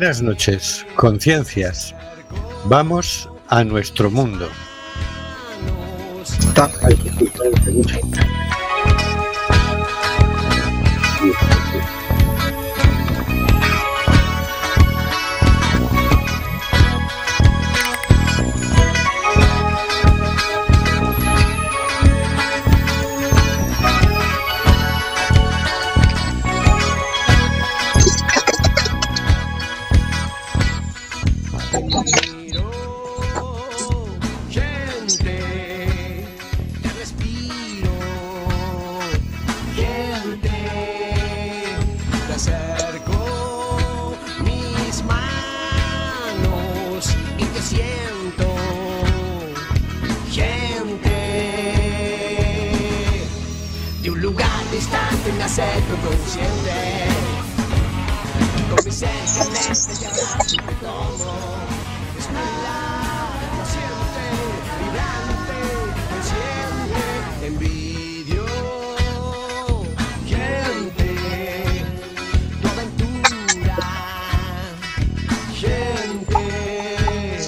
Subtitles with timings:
[0.00, 1.94] Buenas noches, conciencias.
[2.64, 4.48] Vamos a nuestro mundo.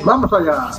[0.05, 0.71] Vamos allá.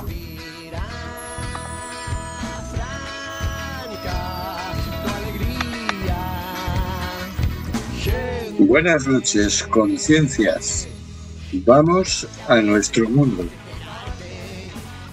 [8.58, 10.86] Buenas noches, conciencias.
[11.64, 13.44] Vamos a nuestro mundo.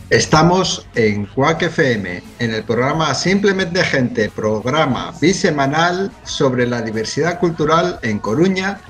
[0.09, 7.97] Estamos en Cuac FM, en el programa Simplemente Gente, programa bisemanal sobre la diversidad cultural
[8.01, 8.81] en Coruña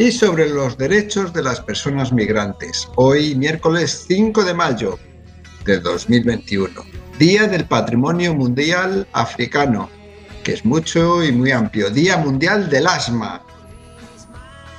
[0.00, 2.88] y sobre los derechos de las personas migrantes.
[2.96, 4.98] Hoy, miércoles 5 de mayo
[5.66, 6.72] de 2021,
[7.18, 9.90] Día del Patrimonio Mundial Africano,
[10.42, 11.90] que es mucho y muy amplio.
[11.90, 13.42] Día Mundial del Asma,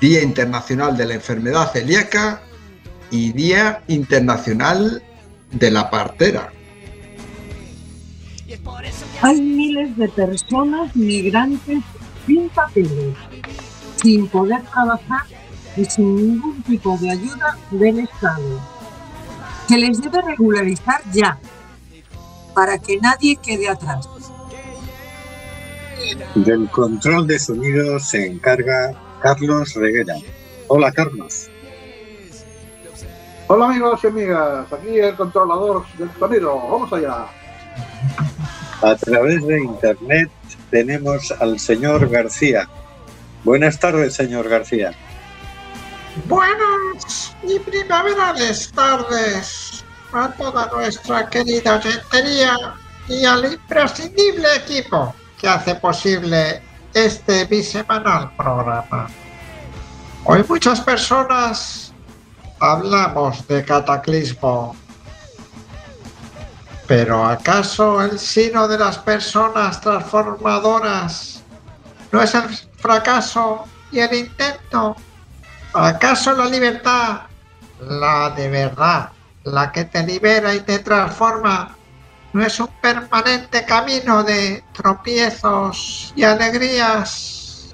[0.01, 2.41] Día Internacional de la Enfermedad Celíaca
[3.11, 5.03] y Día Internacional
[5.51, 6.51] de la Partera.
[9.21, 11.83] Hay miles de personas migrantes
[12.25, 13.15] sin papeles
[14.01, 15.23] sin poder trabajar
[15.75, 18.59] y sin ningún tipo de ayuda del Estado.
[19.67, 21.37] Se les debe regularizar ya,
[22.53, 24.09] para que nadie quede atrás.
[26.35, 30.15] Del control de sonido se encarga Carlos Reguera.
[30.67, 31.49] Hola Carlos.
[33.47, 36.55] Hola amigos y amigas, aquí el controlador del sonido.
[36.55, 37.27] Vamos allá.
[38.81, 40.31] A través de internet
[40.69, 42.67] tenemos al señor García.
[43.43, 44.93] Buenas tardes, señor García.
[46.27, 52.55] Buenas y primaverales tardes a toda nuestra querida oyentería
[53.07, 56.61] y al imprescindible equipo que hace posible
[56.93, 59.07] este bisemanal programa.
[60.25, 61.93] Hoy muchas personas
[62.59, 64.75] hablamos de cataclismo,
[66.85, 71.41] pero ¿acaso el sino de las personas transformadoras
[72.11, 72.43] no es el
[72.81, 74.95] fracaso y el intento?
[75.73, 77.21] ¿Acaso la libertad,
[77.79, 79.09] la de verdad,
[79.43, 81.75] la que te libera y te transforma,
[82.33, 87.73] no es un permanente camino de tropiezos y alegrías?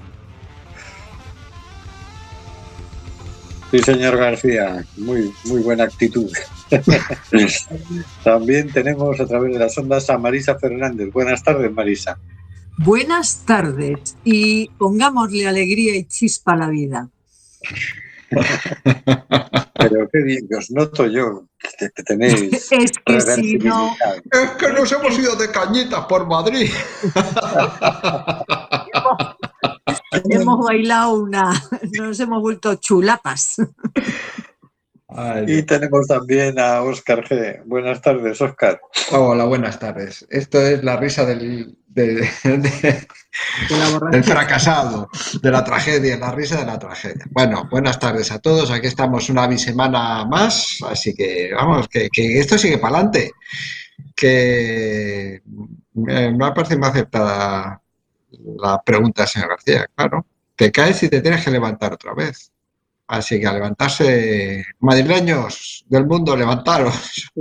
[3.72, 6.31] Sí, señor García, muy, muy buena actitud.
[8.24, 11.12] También tenemos a través de las ondas a Marisa Fernández.
[11.12, 12.18] Buenas tardes, Marisa.
[12.77, 17.09] Buenas tardes y pongámosle alegría y chispa a la vida.
[19.74, 22.71] Pero qué bien os noto yo, que, que tenéis.
[22.71, 23.95] Es que si no.
[24.31, 26.69] Es que nos hemos ido de cañitas por Madrid.
[30.30, 31.53] hemos bailado una.
[31.97, 33.56] Nos hemos vuelto chulapas.
[35.47, 37.63] y tenemos también a Óscar G.
[37.65, 38.81] Buenas tardes, Óscar.
[39.12, 40.27] Hola, buenas tardes.
[40.30, 43.07] Esto es la risa del, de- de-
[44.11, 45.09] del fracasado,
[45.41, 47.25] de la tragedia, la risa de la tragedia.
[47.31, 48.71] Bueno, buenas tardes a todos.
[48.71, 53.31] Aquí estamos una bisemana más, así que vamos, que, que esto sigue para adelante.
[54.15, 55.41] Que
[55.94, 57.81] me, me ha parecido más aceptada
[58.59, 59.88] la pregunta, señor García.
[59.95, 62.51] Claro, te caes y te tienes que levantar otra vez.
[63.07, 67.31] Así que a levantarse, madrileños del mundo, levantaros.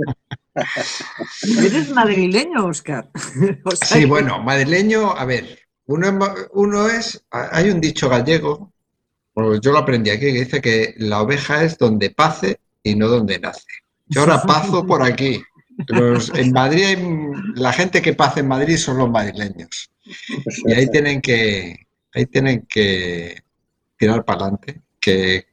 [1.59, 3.09] ¿Eres madrileño, Oscar?
[3.65, 8.09] O sea Sí, que- bueno, madrileño, a ver, uno es, uno es, hay un dicho
[8.09, 8.71] gallego,
[9.35, 13.07] bueno, yo lo aprendí aquí, que dice que la oveja es donde pace y no
[13.07, 13.65] donde nace.
[14.07, 15.41] Yo ahora pazo por aquí.
[15.87, 16.97] Los- en Madrid,
[17.55, 19.91] la gente que pasa en Madrid son los madrileños.
[20.65, 23.43] Y ahí tienen que, ahí tienen que
[23.97, 25.45] tirar para adelante, que,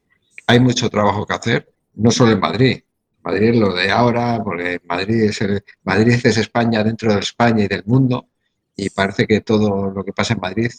[0.46, 2.80] hay mucho trabajo que hacer, no solo en Madrid.
[3.22, 5.40] Madrid es lo de ahora, porque Madrid es,
[5.82, 8.28] Madrid es España dentro de España y del mundo,
[8.76, 10.70] y parece que todo lo que pasa en Madrid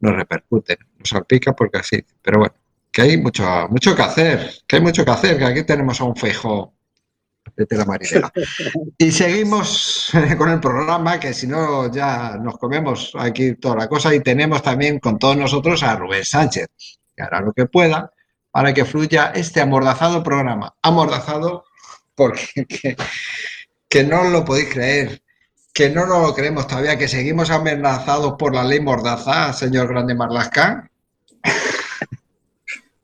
[0.00, 2.04] nos repercute, nos salpica porque así.
[2.22, 2.54] Pero bueno,
[2.90, 6.04] que hay mucho, mucho que hacer, que hay mucho que hacer, que aquí tenemos a
[6.04, 6.72] un fejo
[7.56, 8.32] de tela marinera.
[8.98, 14.14] Y seguimos con el programa, que si no ya nos comemos aquí toda la cosa
[14.14, 16.68] y tenemos también con todos nosotros a Rubén Sánchez,
[17.14, 18.13] que hará lo que pueda
[18.54, 20.76] para que fluya este amordazado programa.
[20.80, 21.64] Amordazado
[22.14, 22.64] porque
[23.88, 25.22] que, no lo podéis creer,
[25.72, 30.14] que no nos lo creemos todavía, que seguimos amenazados por la ley Mordaza, señor Grande
[30.14, 30.88] Marlascán.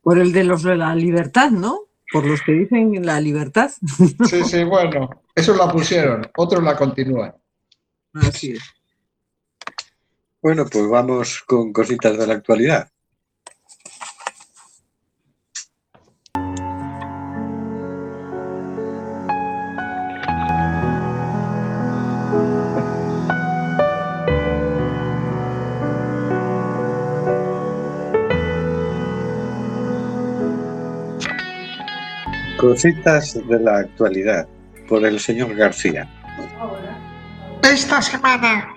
[0.02, 1.81] Por el de los de la libertad, ¿no?
[2.11, 3.70] Por los que dicen la libertad.
[4.31, 7.35] Sí, sí, bueno, eso la pusieron, otros la continúan.
[8.14, 8.62] Así es.
[10.41, 12.91] Bueno, pues vamos con cositas de la actualidad.
[32.60, 34.46] Cositas de la actualidad
[34.86, 36.06] por el señor García.
[37.62, 38.74] Esta semana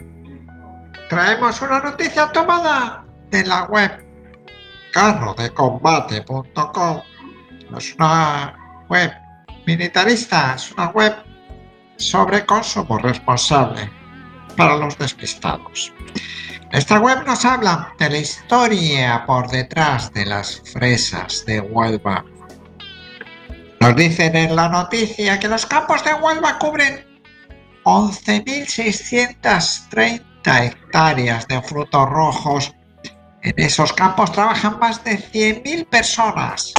[1.10, 3.92] traemos una noticia tomada de la web
[4.94, 7.02] carrodecombate.com.
[7.70, 8.56] No es una
[8.88, 9.12] web
[9.68, 11.14] militarista, es una web
[11.98, 13.92] sobre consumo responsable
[14.56, 15.92] para los despistados.
[16.72, 22.24] Esta web nos habla de la historia por detrás de las fresas de Huelva
[23.84, 27.06] nos dicen en la noticia que los campos de Huelva cubren
[27.84, 32.74] 11.630 hectáreas de frutos rojos.
[33.42, 36.74] En esos campos trabajan más de 100.000 personas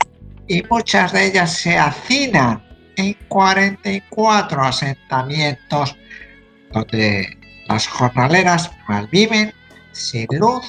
[0.48, 2.64] y muchas de ellas se hacinan
[2.96, 5.94] en 44 asentamientos
[6.72, 9.52] donde las jornaleras malviven
[9.92, 10.64] sin luz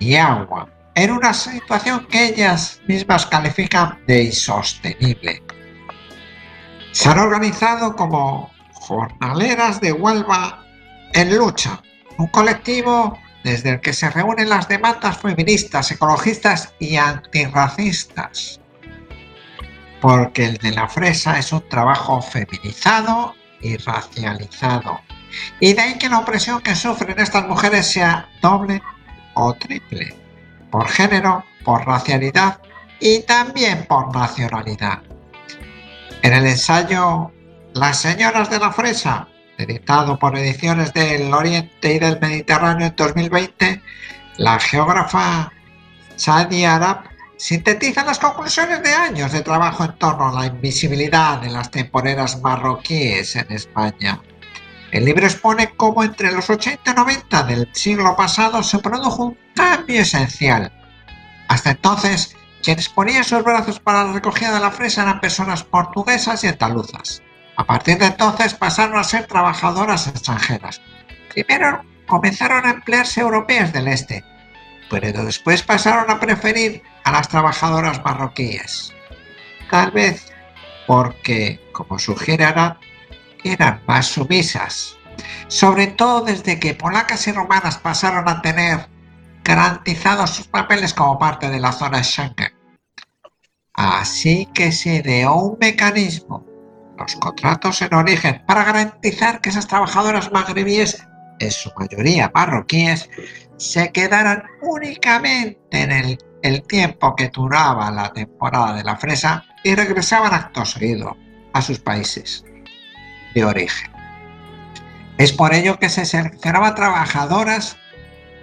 [0.00, 5.42] ni agua en una situación que ellas mismas califican de insostenible.
[6.92, 10.64] Se han organizado como jornaleras de Huelva
[11.12, 11.82] en lucha,
[12.18, 18.60] un colectivo desde el que se reúnen las demandas feministas, ecologistas y antirracistas.
[20.00, 25.00] Porque el de la fresa es un trabajo feminizado y racializado.
[25.58, 28.80] Y de ahí que la opresión que sufren estas mujeres sea doble
[29.34, 30.23] o triple
[30.74, 32.60] por género, por racialidad
[32.98, 35.02] y también por nacionalidad.
[36.20, 37.30] En el ensayo
[37.74, 43.82] Las señoras de la fresa, editado por ediciones del Oriente y del Mediterráneo en 2020,
[44.38, 45.52] la geógrafa
[46.16, 47.04] Sadi Arab
[47.36, 52.42] sintetiza las conclusiones de años de trabajo en torno a la invisibilidad de las temporeras
[52.42, 54.20] marroquíes en España.
[54.94, 59.38] El libro expone cómo entre los 80 y 90 del siglo pasado se produjo un
[59.56, 60.72] cambio esencial.
[61.48, 66.44] Hasta entonces, quienes ponían sus brazos para la recogida de la fresa eran personas portuguesas
[66.44, 67.24] y andaluzas.
[67.56, 70.80] A partir de entonces pasaron a ser trabajadoras extranjeras.
[71.34, 74.22] Primero comenzaron a emplearse europeas del este,
[74.90, 78.94] pero después pasaron a preferir a las trabajadoras marroquíes.
[79.68, 80.32] Tal vez
[80.86, 82.44] porque, como sugiere
[83.44, 84.96] eran más sumisas,
[85.48, 88.88] sobre todo desde que polacas y romanas pasaron a tener
[89.44, 92.52] garantizados sus papeles como parte de la zona Schengen.
[93.74, 96.46] Así que se ideó un mecanismo,
[96.98, 101.06] los contratos en origen, para garantizar que esas trabajadoras magrebíes,
[101.40, 103.10] en su mayoría marroquíes,
[103.58, 109.74] se quedaran únicamente en el, el tiempo que duraba la temporada de la fresa y
[109.74, 111.16] regresaban acto seguido
[111.52, 112.44] a sus países
[113.42, 113.90] origen.
[115.18, 117.76] Es por ello que se seleccionaba trabajadoras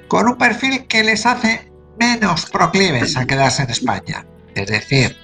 [0.08, 5.16] con un perfil que les hace menos proclives a quedarse en España, es decir,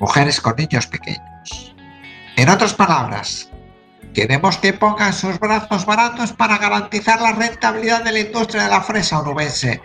[0.00, 1.74] mujeres con niños pequeños.
[2.36, 3.50] En otras palabras,
[4.14, 8.80] queremos que pongan sus brazos baratos para garantizar la rentabilidad de la industria de la
[8.80, 9.80] fresa urubense,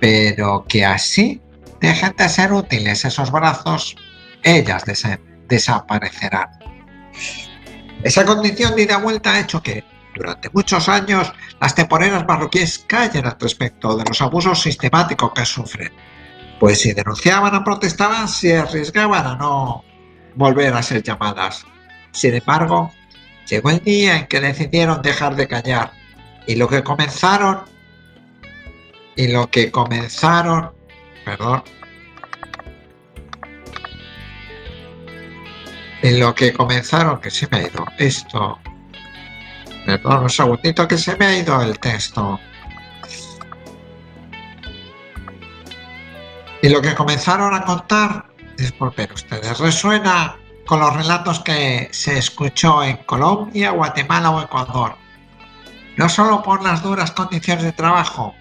[0.00, 1.40] pero que así
[1.80, 3.96] dejen de ser útiles esos brazos,
[4.42, 4.84] ellas
[5.48, 6.48] desaparecerán.
[8.04, 9.82] Esa condición de ida vuelta ha hecho que,
[10.14, 15.90] durante muchos años, las temporeras marroquíes callen al respecto de los abusos sistemáticos que sufren.
[16.60, 19.84] Pues si denunciaban o protestaban, se arriesgaban a no
[20.34, 21.64] volver a ser llamadas.
[22.12, 22.92] Sin embargo,
[23.48, 25.92] llegó el día en que decidieron dejar de callar
[26.46, 27.62] y lo que comenzaron
[29.16, 30.72] y lo que comenzaron,
[31.24, 31.64] perdón,
[36.04, 38.58] En lo que comenzaron, que se me ha ido esto.
[39.86, 42.38] Perdón, un segundito que se me ha ido el texto.
[46.60, 48.26] Y lo que comenzaron a contar,
[48.58, 54.96] disculpen ustedes, resuena con los relatos que se escuchó en Colombia, Guatemala o Ecuador.
[55.96, 58.34] No solo por las duras condiciones de trabajo,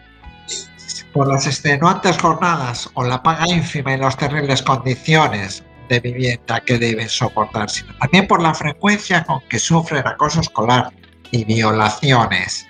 [1.14, 6.78] por las extenuantes jornadas o la paga ínfima y las terribles condiciones de vivienda que
[6.78, 10.92] deben soportar, sino también por la frecuencia con que sufren acoso escolar
[11.32, 12.66] y violaciones.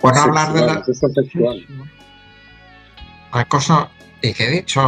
[0.00, 0.82] Por no hablar de la...
[3.32, 3.90] Acoso,
[4.22, 4.80] y que he dicho,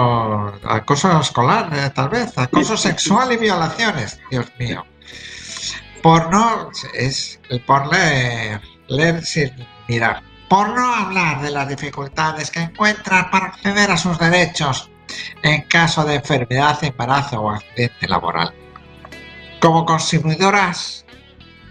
[0.64, 4.84] acoso escolar, eh, tal vez, acoso sexual y violaciones, Dios mío.
[6.02, 9.50] Por no, es por leer, leer sin
[9.88, 10.22] mirar.
[10.48, 14.89] Por no hablar de las dificultades que encuentran para acceder a sus derechos
[15.42, 18.52] en caso de enfermedad, embarazo o accidente laboral.
[19.60, 21.04] Como consumidoras,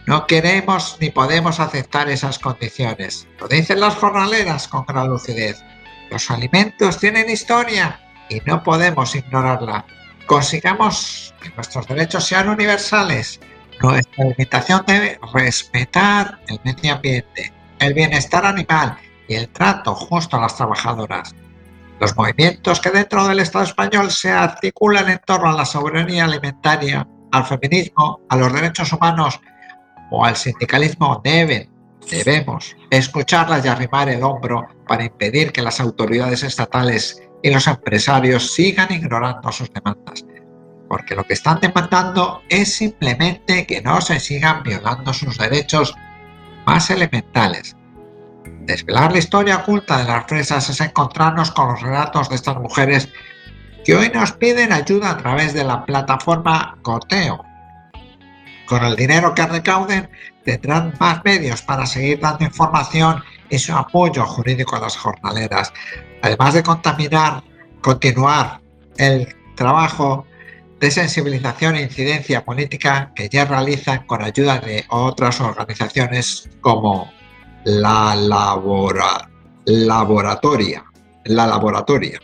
[0.05, 3.27] no queremos ni podemos aceptar esas condiciones.
[3.39, 5.63] Lo dicen las jornaleras con gran lucidez.
[6.10, 9.86] Los alimentos tienen historia y no podemos ignorarla.
[10.25, 13.39] Consigamos que nuestros derechos sean universales.
[13.81, 20.41] Nuestra limitación debe respetar el medio ambiente, el bienestar animal y el trato justo a
[20.41, 21.36] las trabajadoras.
[22.00, 27.08] Los movimientos que dentro del Estado español se articulan en torno a la soberanía alimentaria,
[27.32, 29.39] al feminismo, a los derechos humanos
[30.12, 31.70] o al sindicalismo deben
[32.10, 38.53] Debemos escucharlas y arrimar el hombro para impedir que las autoridades estatales y los empresarios
[38.53, 40.25] sigan ignorando sus demandas,
[40.88, 45.94] porque lo que están demandando es simplemente que no se sigan violando sus derechos
[46.65, 47.75] más elementales.
[48.70, 53.10] Desvelar la historia oculta de las fresas es encontrarnos con los relatos de estas mujeres
[53.84, 57.44] que hoy nos piden ayuda a través de la plataforma Goteo.
[58.68, 60.08] Con el dinero que recauden
[60.46, 65.74] tendrán más medios para seguir dando información y su apoyo jurídico a las jornaleras,
[66.22, 67.42] además de contaminar,
[67.82, 68.62] continuar
[68.98, 70.28] el trabajo
[70.80, 77.12] de sensibilización e incidencia política que ya realizan con ayuda de otras organizaciones como
[77.66, 78.16] la
[79.66, 80.84] laboratoria,
[81.25, 82.20] la laboratoria.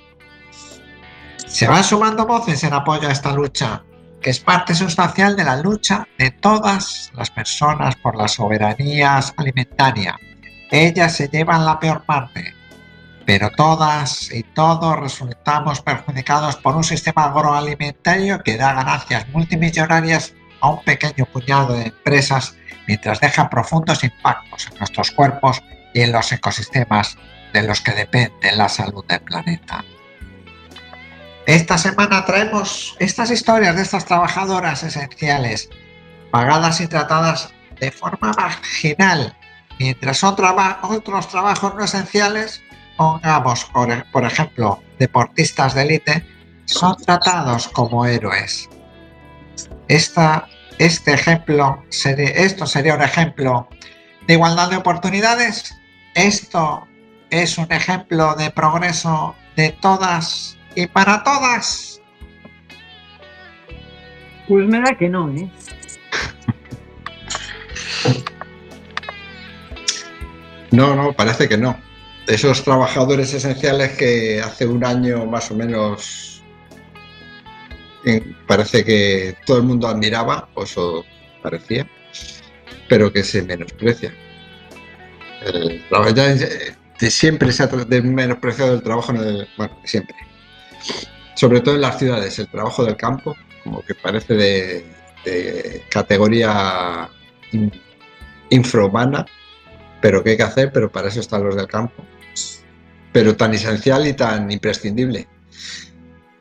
[1.46, 3.84] Se van sumando voces en apoyo a esta lucha
[4.26, 10.18] que es parte sustancial de la lucha de todas las personas por la soberanía alimentaria.
[10.72, 12.56] Ellas se llevan la peor parte,
[13.24, 20.70] pero todas y todos resultamos perjudicados por un sistema agroalimentario que da ganancias multimillonarias a
[20.72, 22.56] un pequeño puñado de empresas
[22.88, 25.62] mientras deja profundos impactos en nuestros cuerpos
[25.94, 27.18] y en los ecosistemas
[27.54, 29.84] de los que depende la salud del planeta.
[31.46, 35.70] Esta semana traemos estas historias de estas trabajadoras esenciales,
[36.32, 39.38] pagadas y tratadas de forma marginal,
[39.80, 42.62] mientras otros trabajos no esenciales,
[42.98, 46.26] pongamos por, ejemplo deportistas de élite,
[46.66, 48.70] son tratados como héroes.
[49.88, 50.48] Esta,
[50.80, 53.70] este ejemplo, esto sería un ejemplo
[54.28, 55.76] de igualdad de oportunidades.
[56.16, 56.88] Esto
[57.30, 62.02] es un ejemplo de progreso de todas y para todas.
[64.48, 65.50] Pues me da que no, ¿eh?
[70.72, 71.78] No, no, parece que no.
[72.28, 76.35] Esos trabajadores esenciales que hace un año más o menos
[78.48, 81.06] parece que todo el mundo admiraba, o eso
[81.42, 81.88] parecía,
[82.88, 84.14] pero que se menosprecia.
[85.46, 85.84] El
[87.10, 87.70] siempre se ha
[88.04, 89.14] menospreciado el trabajo
[89.58, 90.16] bueno, siempre
[91.36, 97.10] sobre todo en las ciudades, el trabajo del campo, como que parece de, categoría
[98.50, 99.26] infrahumana,
[100.02, 102.06] pero que hay que hacer, pero para eso están los del campo.
[103.12, 105.28] Pero tan esencial y tan imprescindible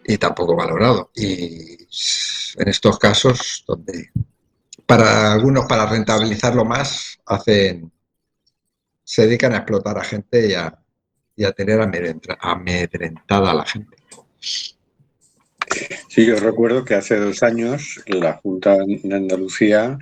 [0.04, 1.10] y tan poco valorado.
[1.14, 1.72] Y
[2.56, 4.10] en estos casos, donde
[4.86, 7.90] para algunos, para rentabilizarlo más, hacen
[9.04, 10.76] se dedican a explotar a gente y a,
[11.36, 13.96] y a tener amedrentada a la gente.
[16.08, 19.98] Sí, yo recuerdo que hace dos años la Junta de Andalucía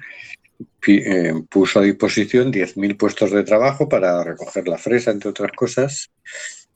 [0.87, 6.11] eh, puso a disposición 10.000 puestos de trabajo para recoger la fresa, entre otras cosas,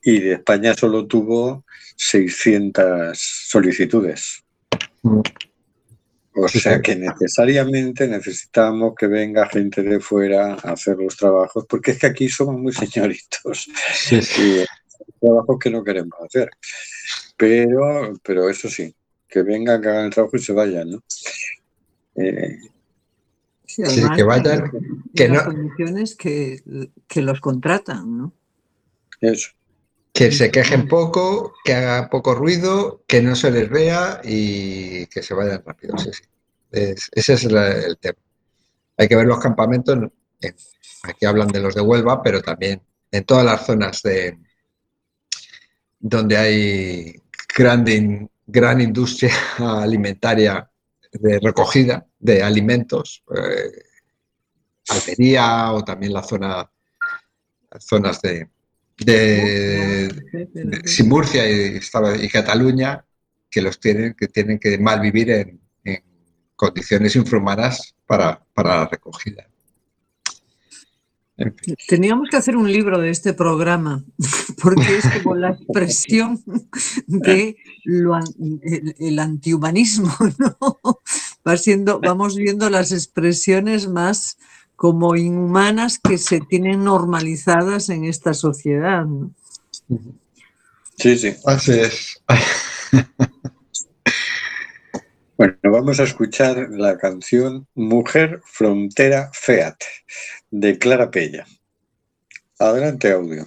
[0.02, 1.64] y de España solo tuvo
[1.96, 4.44] 600 solicitudes.
[5.02, 5.20] Mm.
[6.38, 11.92] O sea que necesariamente necesitamos que venga gente de fuera a hacer los trabajos, porque
[11.92, 13.68] es que aquí somos muy señoritos.
[13.94, 14.64] Sí, sí.
[15.20, 16.50] trabajos que no queremos hacer.
[17.38, 18.94] Pero, pero eso sí,
[19.28, 21.04] que vengan, que hagan el trabajo y se vayan, ¿no?
[22.16, 22.58] Eh,
[23.68, 24.70] Sí, además que vayan,
[25.14, 26.62] que las no- condiciones que,
[27.08, 28.32] que los contratan, ¿no?
[29.20, 29.50] eso.
[30.16, 35.22] Que se quejen poco, que haga poco ruido, que no se les vea y que
[35.22, 35.96] se vayan rápido.
[35.98, 36.22] Sí, sí.
[36.72, 38.18] Es- ese es la- el tema.
[38.96, 39.94] Hay que ver los campamentos.
[40.40, 40.54] en-
[41.02, 42.80] aquí hablan de los de Huelva, pero también
[43.10, 44.38] en todas las zonas de
[45.98, 47.22] donde hay
[47.56, 50.70] gran, in- gran industria alimentaria
[51.12, 53.82] de recogida de alimentos, eh,
[54.88, 56.70] Almería o también la zona,
[57.70, 58.48] las zonas de,
[58.98, 63.04] de, de- Murcia y, Cataluña,
[63.50, 66.02] que los tienen, que tienen que malvivir en, en
[66.54, 69.48] condiciones infrahumanas para, para la recogida.
[71.38, 71.76] En fin.
[71.86, 74.02] Teníamos que hacer un libro de este programa,
[74.62, 76.42] porque es como la expresión
[77.06, 78.24] de lo an-
[78.62, 80.78] el, el antihumanismo, ¿no?
[81.46, 84.38] Va siendo, vamos viendo las expresiones más
[84.76, 89.04] como inhumanas que se tienen normalizadas en esta sociedad.
[89.04, 89.32] ¿no?
[90.96, 91.34] Sí, sí.
[91.44, 92.22] Así es.
[95.38, 99.76] Bueno, vamos a escuchar la canción Mujer Frontera Feat
[100.50, 101.44] de Clara Pella.
[102.58, 103.44] Adelante, audio.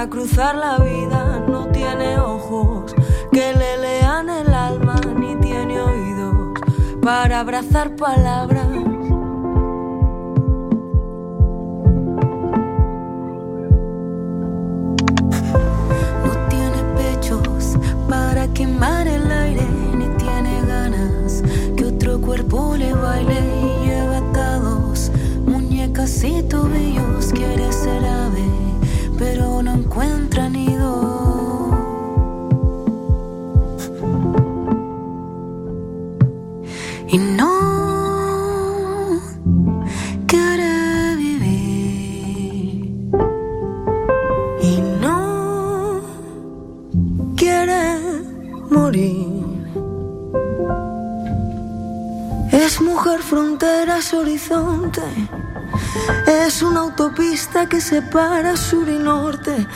[0.00, 2.94] Para cruzar la vida, no tiene ojos
[3.30, 6.58] que le lean el alma, ni tiene oídos
[7.02, 8.66] para abrazar palabras.
[16.24, 17.76] No tiene pechos
[18.08, 19.66] para quemar el aire,
[19.98, 21.42] ni tiene ganas
[21.76, 25.12] que otro cuerpo le baile y lleva atados
[25.44, 26.99] muñecas y tobillos.
[56.26, 59.66] Es una autopista que separa sur y norte.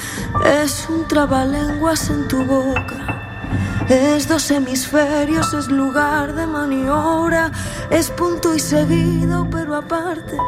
[0.63, 3.85] Es un trabalenguas en tu boca.
[3.89, 7.53] Es dos hemisferios, es lugar de maniobra.
[7.91, 10.39] Es punto y seguido, pero aparte.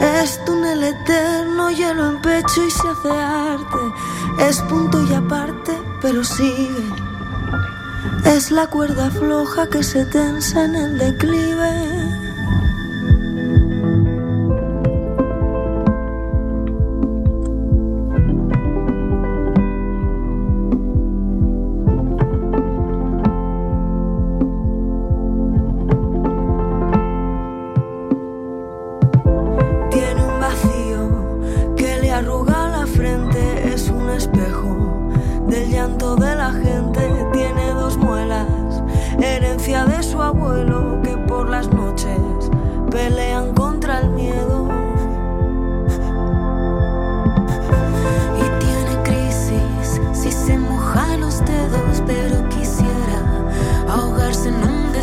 [0.00, 4.48] Es túnel eterno, hielo en pecho y se hace arte.
[4.48, 6.92] Es punto y aparte, pero sigue.
[8.24, 11.97] Es la cuerda floja que se tensa en el declive.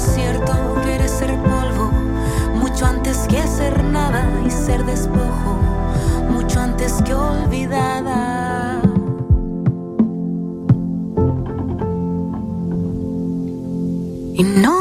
[0.05, 0.53] Desierto.
[0.83, 1.91] Quiere ser polvo
[2.53, 5.57] mucho antes que ser nada y ser despojo,
[6.29, 8.81] mucho antes que olvidada.
[14.37, 14.74] Y no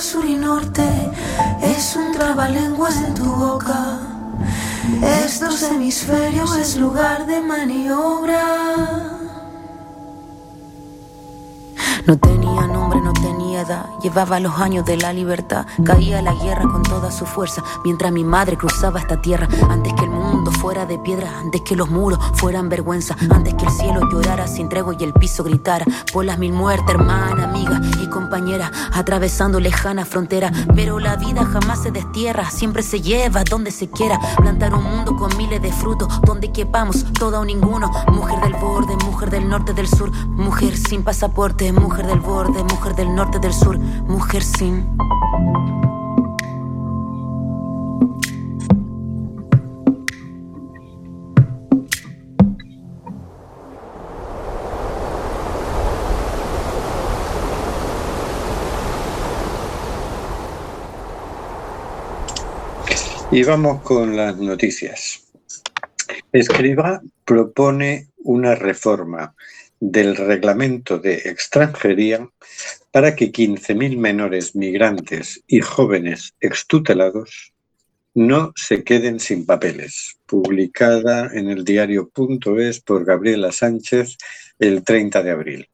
[0.00, 0.84] sur y norte.
[1.62, 3.98] Es un trabalenguas en tu boca.
[5.02, 8.42] Es dos hemisferios, es lugar de maniobra.
[12.06, 15.66] No tenía nombre, no tenía edad, llevaba los años de la libertad.
[15.84, 19.48] Caía la guerra con toda su fuerza, mientras mi madre cruzaba esta tierra.
[19.68, 20.10] Antes que el
[20.52, 24.68] fuera de piedra, antes que los muros fueran vergüenza, antes que el cielo llorara sin
[24.68, 25.84] tregua y el piso gritara.
[26.12, 30.52] Por las mil muertes, hermana, amiga y compañera, atravesando lejana frontera.
[30.74, 34.18] Pero la vida jamás se destierra, siempre se lleva donde se quiera.
[34.36, 37.90] Plantar un mundo con miles de frutos, donde quepamos todo o ninguno.
[38.12, 42.94] Mujer del borde, mujer del norte, del sur, mujer sin pasaporte, mujer del borde, mujer
[42.94, 44.86] del norte, del sur, mujer sin.
[63.32, 65.22] Y vamos con las noticias.
[66.32, 69.34] Escriba propone una reforma
[69.80, 72.28] del reglamento de extranjería
[72.90, 77.54] para que 15.000 menores migrantes y jóvenes extutelados
[78.12, 84.18] no se queden sin papeles, publicada en el diario.es por Gabriela Sánchez
[84.58, 85.68] el 30 de abril.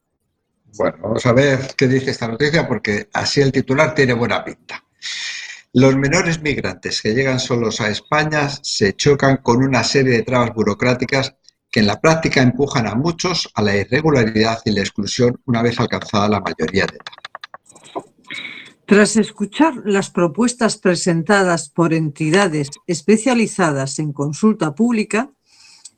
[0.77, 4.85] Bueno, vamos a ver qué dice esta noticia porque así el titular tiene buena pinta.
[5.75, 10.55] Los menores migrantes que llegan solos a España se chocan con una serie de trabas
[10.55, 11.35] burocráticas
[11.71, 15.79] que en la práctica empujan a muchos a la irregularidad y la exclusión una vez
[15.79, 18.05] alcanzada la mayoría de edad.
[18.87, 25.31] Tras escuchar las propuestas presentadas por entidades especializadas en consulta pública,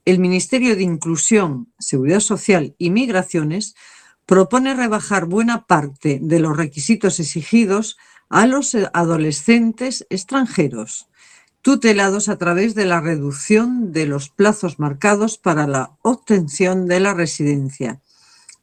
[0.04, 3.76] el Ministerio de Inclusión, Seguridad Social y Migraciones
[4.26, 7.96] propone rebajar buena parte de los requisitos exigidos
[8.30, 11.08] a los adolescentes extranjeros,
[11.62, 17.12] tutelados a través de la reducción de los plazos marcados para la obtención de la
[17.12, 18.00] residencia,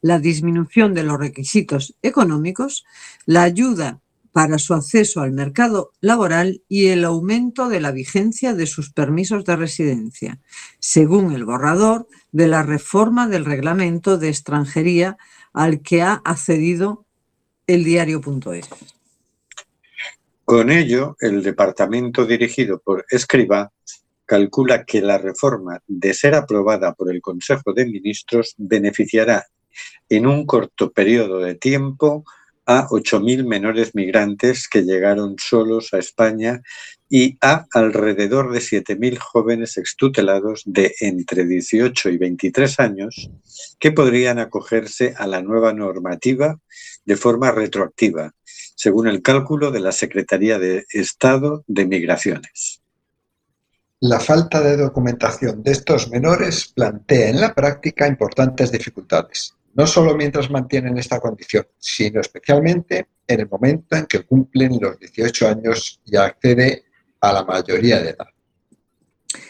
[0.02, 2.86] la disminución de los requisitos económicos,
[3.26, 4.00] la ayuda
[4.32, 9.44] para su acceso al mercado laboral y el aumento de la vigencia de sus permisos
[9.46, 10.40] de residencia,
[10.80, 15.18] según el borrador de la reforma del reglamento de extranjería
[15.54, 17.06] al que ha accedido
[17.66, 18.97] el diario.es.
[20.48, 23.70] Con ello, el departamento dirigido por Escriba
[24.26, 29.46] calcula que la reforma, de ser aprobada por el Consejo de Ministros, beneficiará
[30.08, 32.24] en un corto periodo de tiempo
[32.68, 36.62] a 8.000 menores migrantes que llegaron solos a España
[37.10, 43.32] y a alrededor de 7.000 jóvenes extutelados de entre 18 y 23 años
[43.80, 46.60] que podrían acogerse a la nueva normativa
[47.06, 48.34] de forma retroactiva,
[48.76, 52.82] según el cálculo de la Secretaría de Estado de Migraciones.
[54.02, 60.16] La falta de documentación de estos menores plantea en la práctica importantes dificultades, no solo
[60.16, 66.02] mientras mantienen esta condición, sino especialmente en el momento en que cumplen los 18 años
[66.04, 66.86] y accede
[67.22, 68.28] a la mayoría de edad.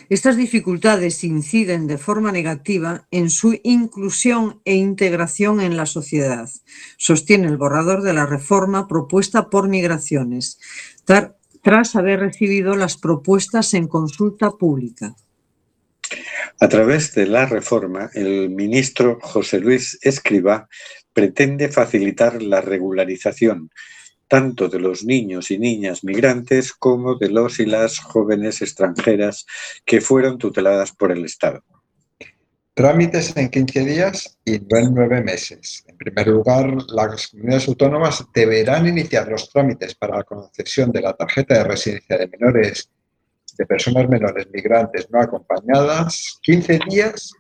[0.10, 6.50] Estas dificultades inciden de forma negativa en su inclusión e integración en la sociedad,
[6.98, 10.60] sostiene el borrador de la reforma propuesta por Migraciones,
[11.62, 15.16] tras haber recibido las propuestas en consulta pública.
[16.60, 20.68] A través de la reforma, el ministro José Luis Escriba
[21.14, 23.70] pretende facilitar la regularización
[24.28, 29.46] tanto de los niños y niñas migrantes como de los y las jóvenes extranjeras
[29.86, 31.64] que fueron tuteladas por el Estado.
[32.74, 35.84] Trámites en 15 días y no en 9 meses.
[35.88, 41.14] En primer lugar, las comunidades autónomas deberán iniciar los trámites para la concesión de la
[41.14, 42.92] tarjeta de residencia de menores,
[43.58, 47.32] de personas menores migrantes no acompañadas, 15 días,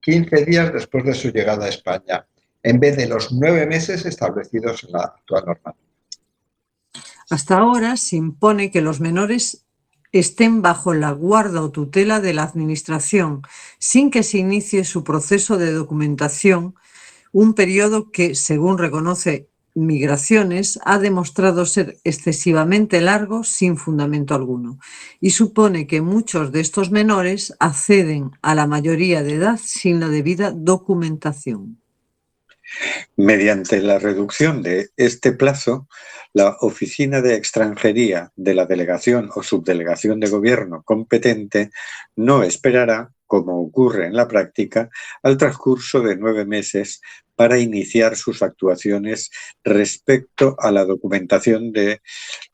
[0.00, 2.26] 15 días después de su llegada a España,
[2.62, 5.86] en vez de los 9 meses establecidos en la actual normativa.
[7.28, 9.66] Hasta ahora se impone que los menores
[10.12, 13.42] estén bajo la guarda o tutela de la Administración
[13.78, 16.76] sin que se inicie su proceso de documentación,
[17.32, 24.78] un periodo que, según reconoce Migraciones, ha demostrado ser excesivamente largo sin fundamento alguno
[25.20, 30.08] y supone que muchos de estos menores acceden a la mayoría de edad sin la
[30.08, 31.78] debida documentación.
[33.18, 35.88] Mediante la reducción de este plazo,
[36.32, 41.70] la Oficina de Extranjería de la Delegación o Subdelegación de Gobierno competente
[42.16, 44.88] no esperará, como ocurre en la práctica,
[45.22, 47.02] al transcurso de nueve meses
[47.36, 49.30] para iniciar sus actuaciones
[49.62, 52.00] respecto a la documentación de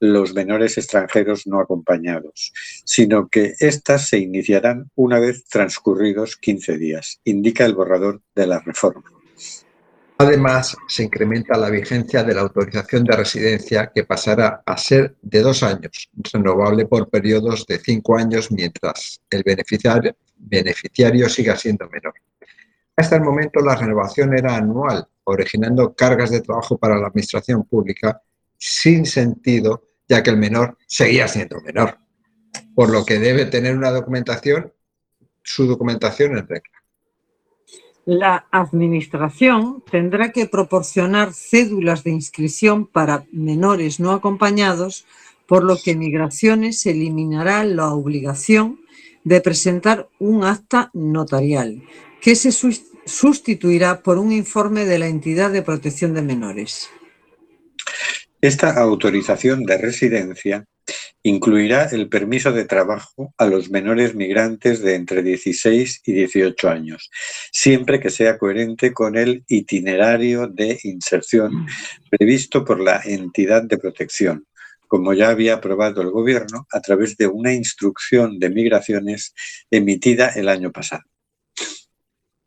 [0.01, 2.53] los menores extranjeros no acompañados,
[2.85, 8.61] sino que éstas se iniciarán una vez transcurridos 15 días, indica el borrador de la
[8.61, 9.05] reforma.
[10.19, 15.41] Además, se incrementa la vigencia de la autorización de residencia que pasará a ser de
[15.41, 22.15] dos años, renovable por periodos de cinco años mientras el beneficiario, beneficiario siga siendo menor.
[22.97, 28.21] Hasta el momento la renovación era anual, originando cargas de trabajo para la administración pública
[28.59, 31.97] sin sentido, ya que el menor seguía siendo menor,
[32.75, 34.73] por lo que debe tener una documentación,
[35.43, 36.83] su documentación en regla.
[38.05, 45.07] La Administración tendrá que proporcionar cédulas de inscripción para menores no acompañados,
[45.47, 48.81] por lo que Migraciones eliminará la obligación
[49.23, 51.83] de presentar un acta notarial,
[52.23, 52.53] que se
[53.05, 56.89] sustituirá por un informe de la entidad de protección de menores.
[58.41, 60.65] Esta autorización de residencia
[61.25, 67.11] incluirá el permiso de trabajo a los menores migrantes de entre 16 y 18 años,
[67.51, 71.67] siempre que sea coherente con el itinerario de inserción
[72.09, 74.47] previsto por la entidad de protección,
[74.87, 79.35] como ya había aprobado el Gobierno a través de una instrucción de migraciones
[79.71, 81.12] emitida el año pasado.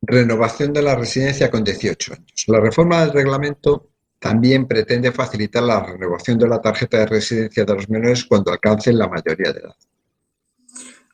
[0.07, 2.45] Renovación de la residencia con 18 años.
[2.47, 3.89] La reforma del reglamento
[4.19, 8.97] también pretende facilitar la renovación de la tarjeta de residencia de los menores cuando alcancen
[8.97, 9.75] la mayoría de edad.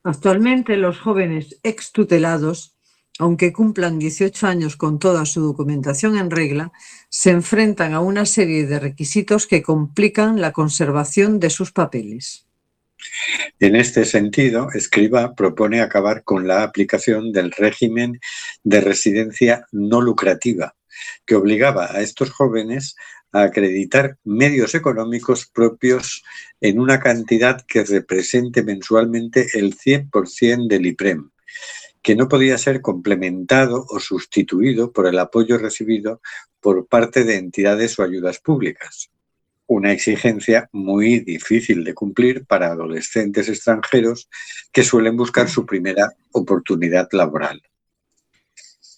[0.04, 2.75] Actualmente los jóvenes extutelados,
[3.19, 6.71] aunque cumplan 18 años con toda su documentación en regla,
[7.10, 12.47] se enfrentan a una serie de requisitos que complican la conservación de sus papeles.
[13.60, 18.20] En este sentido, Escriba propone acabar con la aplicación del régimen
[18.64, 20.76] de residencia no lucrativa,
[21.26, 22.96] que obligaba a estos jóvenes
[23.32, 26.24] a acreditar medios económicos propios
[26.60, 31.32] en una cantidad que represente mensualmente el 100% del IPREM,
[32.02, 36.22] que no podía ser complementado o sustituido por el apoyo recibido
[36.60, 39.12] por parte de entidades o ayudas públicas.
[39.74, 44.28] Una exigencia muy difícil de cumplir para adolescentes extranjeros
[44.70, 47.62] que suelen buscar su primera oportunidad laboral.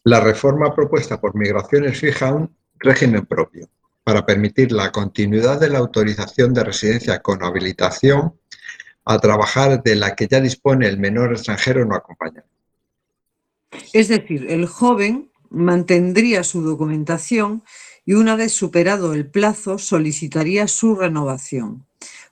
[0.04, 3.70] La reforma propuesta por Migraciones fija un régimen propio
[4.04, 8.34] para permitir la continuidad de la autorización de residencia con habilitación
[9.06, 12.48] a trabajar de la que ya dispone el menor extranjero no acompañado.
[13.94, 17.62] Es decir, el joven mantendría su documentación
[18.06, 21.86] y una vez superado el plazo solicitaría su renovación.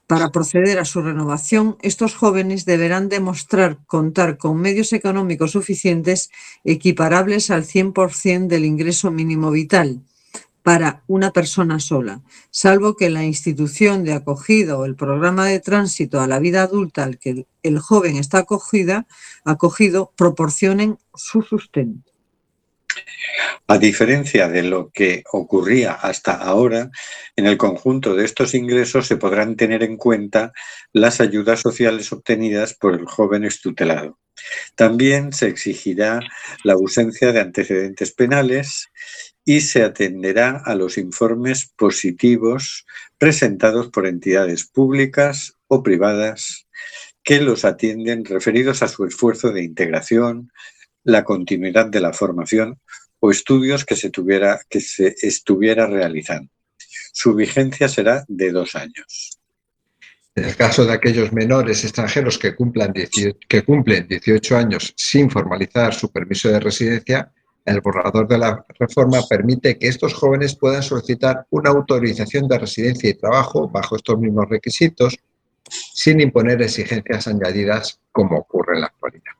[0.06, 6.30] Para proceder a su renovación, estos jóvenes deberán demostrar contar con medios económicos suficientes
[6.64, 10.02] equiparables al 100% del ingreso mínimo vital
[10.62, 16.20] para una persona sola, salvo que la institución de acogida o el programa de tránsito
[16.20, 19.06] a la vida adulta al que el joven está acogida,
[19.44, 22.11] acogido proporcionen su sustento.
[23.66, 26.90] A diferencia de lo que ocurría hasta ahora,
[27.36, 30.52] en el conjunto de estos ingresos se podrán tener en cuenta
[30.92, 34.18] las ayudas sociales obtenidas por el joven estutelado.
[34.74, 36.20] También se exigirá
[36.64, 38.88] la ausencia de antecedentes penales
[39.44, 42.86] y se atenderá a los informes positivos
[43.18, 46.66] presentados por entidades públicas o privadas
[47.22, 50.50] que los atienden referidos a su esfuerzo de integración,
[51.04, 52.78] la continuidad de la formación
[53.20, 56.50] o estudios que se, tuviera, que se estuviera realizando.
[57.12, 59.38] Su vigencia será de dos años.
[60.34, 65.92] En el caso de aquellos menores extranjeros que, cumplan que cumplen 18 años sin formalizar
[65.94, 67.30] su permiso de residencia,
[67.64, 73.10] el borrador de la reforma permite que estos jóvenes puedan solicitar una autorización de residencia
[73.10, 75.16] y trabajo bajo estos mismos requisitos
[75.68, 79.32] sin imponer exigencias añadidas como ocurre en la actualidad.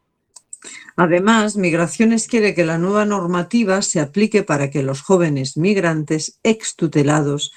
[0.96, 7.52] Además, Migraciones quiere que la nueva normativa se aplique para que los jóvenes migrantes extutelados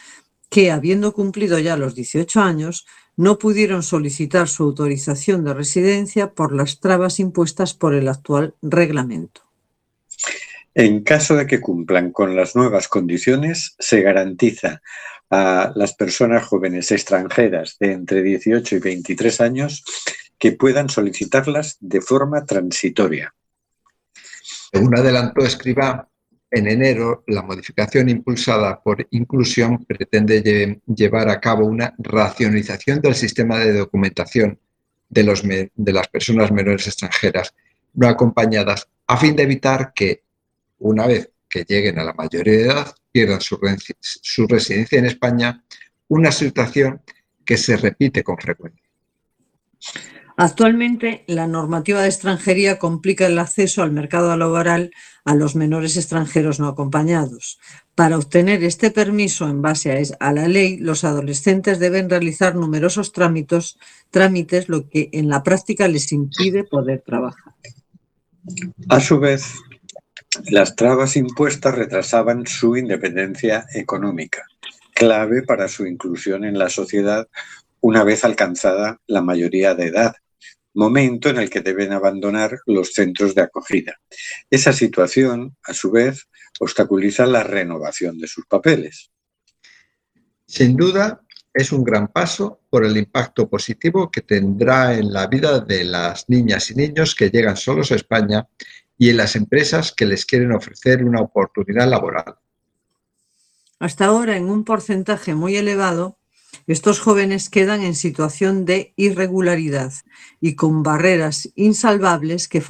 [0.50, 2.86] que, habiendo cumplido ya los 18 años,
[3.18, 9.42] no pudieron solicitar su autorización de residencia por las trabas impuestas por el actual reglamento.
[10.74, 14.82] En caso de que cumplan con las nuevas condiciones, se garantiza
[15.30, 19.84] a las personas jóvenes extranjeras de entre 18 y 23 años
[20.46, 23.34] que puedan solicitarlas de forma transitoria.
[24.72, 26.08] Según adelantó Escriba,
[26.52, 33.58] en enero la modificación impulsada por Inclusión pretende llevar a cabo una racionalización del sistema
[33.58, 34.60] de documentación
[35.10, 37.56] de, los de las personas menores extranjeras
[37.96, 40.26] no acompañadas a fin de evitar que,
[40.78, 43.60] una vez que lleguen a la mayoría de edad, pierdan su,
[44.00, 45.64] su residencia en España,
[46.08, 47.02] una situación
[47.44, 48.86] que se repite con frecuencia.
[50.38, 54.92] Actualmente, la normativa de extranjería complica el acceso al mercado laboral
[55.24, 57.58] a los menores extranjeros no acompañados.
[57.96, 63.78] Para obtener este permiso en base a la ley, los adolescentes deben realizar numerosos trámites,
[64.12, 67.54] trámites, lo que en la práctica les impide poder trabajar.
[68.90, 69.54] A su vez,
[70.50, 74.44] las trabas impuestas retrasaban su independencia económica,
[74.94, 77.26] clave para su inclusión en la sociedad
[77.80, 80.16] una vez alcanzada la mayoría de edad,
[80.76, 84.00] momento en el que deben abandonar los centros de acogida.
[84.50, 86.28] Esa situación, a su vez,
[86.60, 89.12] obstaculiza la renovación de sus papeles.
[90.46, 91.22] Sin duda,
[91.54, 96.30] es un gran paso por el impacto positivo que tendrá en la vida de las
[96.30, 98.48] niñas y niños que llegan solos a España
[98.98, 102.36] y en las empresas que les quieren ofrecer una oportunidad laboral.
[103.80, 106.18] Hasta ahora, en un porcentaje muy elevado,
[106.68, 109.94] estos jóvenes quedan en situación de irregularidad
[110.42, 112.64] y con barreras insalvables que,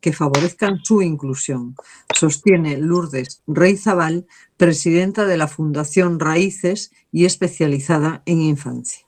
[0.00, 1.74] que favorezcan su inclusión,
[2.14, 4.26] sostiene Lourdes Reizabal,
[4.56, 9.06] presidenta de la Fundación Raíces y especializada en infancia.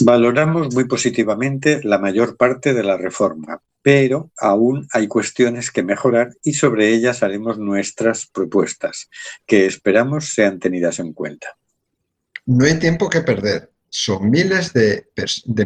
[0.00, 6.34] Valoramos muy positivamente la mayor parte de la reforma, pero aún hay cuestiones que mejorar
[6.42, 9.10] y sobre ellas haremos nuestras propuestas,
[9.46, 11.56] que esperamos sean tenidas en cuenta.
[12.46, 13.70] No hay tiempo que perder.
[13.88, 15.06] Son miles de,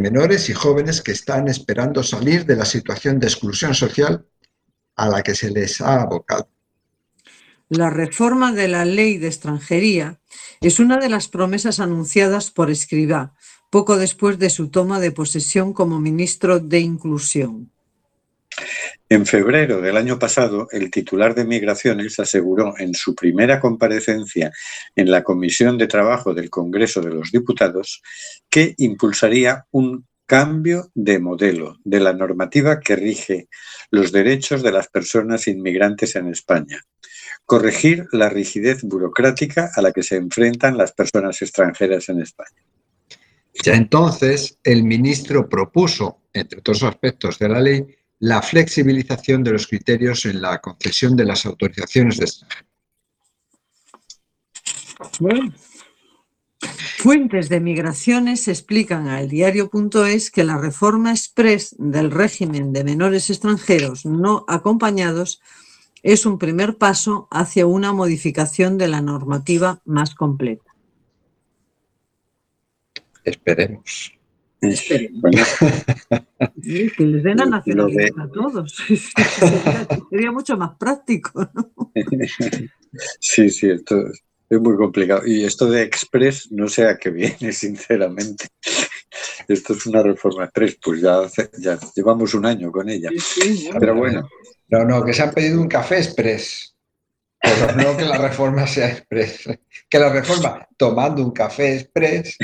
[0.01, 4.27] menores y jóvenes que están esperando salir de la situación de exclusión social
[4.97, 6.49] a la que se les ha abocado.
[7.69, 10.21] La reforma de la ley de extranjería
[10.61, 13.36] es una de las promesas anunciadas por Escribá
[13.77, 17.71] poco después de su toma de posesión como ministro de Inclusión.
[19.11, 24.51] En febrero del año pasado, el titular de Migraciones aseguró en su primera comparecencia
[24.95, 28.01] en la Comisión de Trabajo del Congreso de los Diputados
[28.49, 33.49] que impulsaría un cambio de modelo de la normativa que rige
[33.91, 36.81] los derechos de las personas inmigrantes en España,
[37.45, 42.66] corregir la rigidez burocrática a la que se enfrentan las personas extranjeras en España.
[43.65, 47.87] Ya entonces, el ministro propuso, entre otros aspectos de la ley,
[48.19, 52.67] la flexibilización de los criterios en la concesión de las autorizaciones de extranjero.
[56.99, 64.07] Fuentes de migraciones explican al diario.es que la reforma express del régimen de menores extranjeros
[64.07, 65.41] no acompañados
[66.03, 70.66] es un primer paso hacia una modificación de la normativa más completa.
[73.27, 74.13] Esperemos.
[76.97, 78.77] que les den la nacionalidad a todos.
[80.11, 81.49] Sería, mucho más práctico.
[81.55, 81.93] ¿no?
[83.21, 84.07] Sí, sí, esto
[84.49, 85.27] es muy complicado.
[85.27, 88.47] Y esto de Express no sé a qué viene, sinceramente.
[89.49, 91.21] Esto es una reforma Express, pues ya,
[91.59, 93.11] ya llevamos un año con ella.
[93.79, 94.27] Pero bueno.
[94.69, 96.76] No, no, que se han pedido un café Express.
[97.47, 99.49] Pero no que la reforma sea express.
[99.89, 102.37] Que la reforma tomando un café express.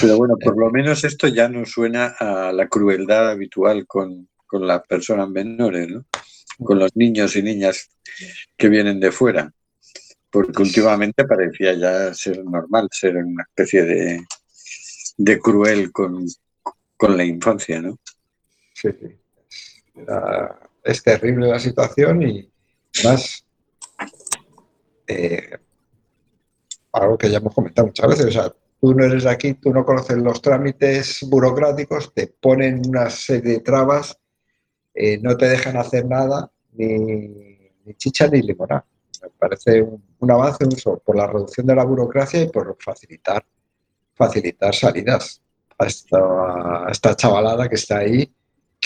[0.00, 4.82] Pero bueno, por lo menos esto ya no suena a la crueldad habitual con, las
[4.86, 6.04] personas menores, ¿no?
[6.58, 7.90] Con los niños y niñas
[8.56, 9.52] que vienen de fuera.
[10.30, 14.24] Porque últimamente parecía ya ser normal, ser una especie de,
[15.16, 16.26] de cruel con,
[17.00, 17.98] la infancia, ¿no?
[18.74, 19.16] Sí, sí.
[20.86, 22.50] Es terrible la situación y
[23.04, 23.44] más
[25.06, 25.58] eh,
[26.92, 29.72] algo que ya hemos comentado muchas veces, o sea, tú no eres de aquí, tú
[29.72, 34.18] no conoces los trámites burocráticos, te ponen una serie de trabas,
[34.94, 37.58] eh, no te dejan hacer nada, ni,
[37.96, 38.86] chicha ni limonada.
[39.22, 40.64] Me parece un, avance
[41.04, 43.44] por la reducción de la burocracia y por facilitar,
[44.14, 45.42] facilitar salidas
[45.78, 48.30] a esta, a esta chavalada que está ahí,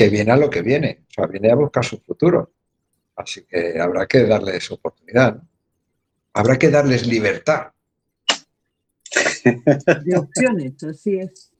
[0.00, 2.54] que viene a lo que viene, o sea, viene a buscar su futuro.
[3.16, 5.42] Así que habrá que darles oportunidad.
[6.32, 7.66] Habrá que darles libertad
[9.44, 11.52] de opciones, así es.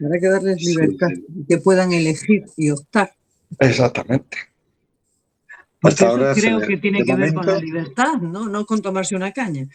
[0.00, 1.10] Habrá que darles libertad,
[1.48, 3.14] que puedan elegir y optar.
[3.60, 4.36] Exactamente.
[5.80, 8.48] Hasta ahora creo que tiene que ver con la libertad, ¿no?
[8.48, 9.68] No con tomarse una caña.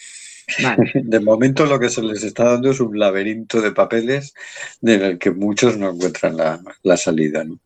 [0.93, 4.33] De momento lo que se les está dando es un laberinto de papeles
[4.81, 7.43] en el que muchos no encuentran la, salida.
[7.43, 7.59] ¿no?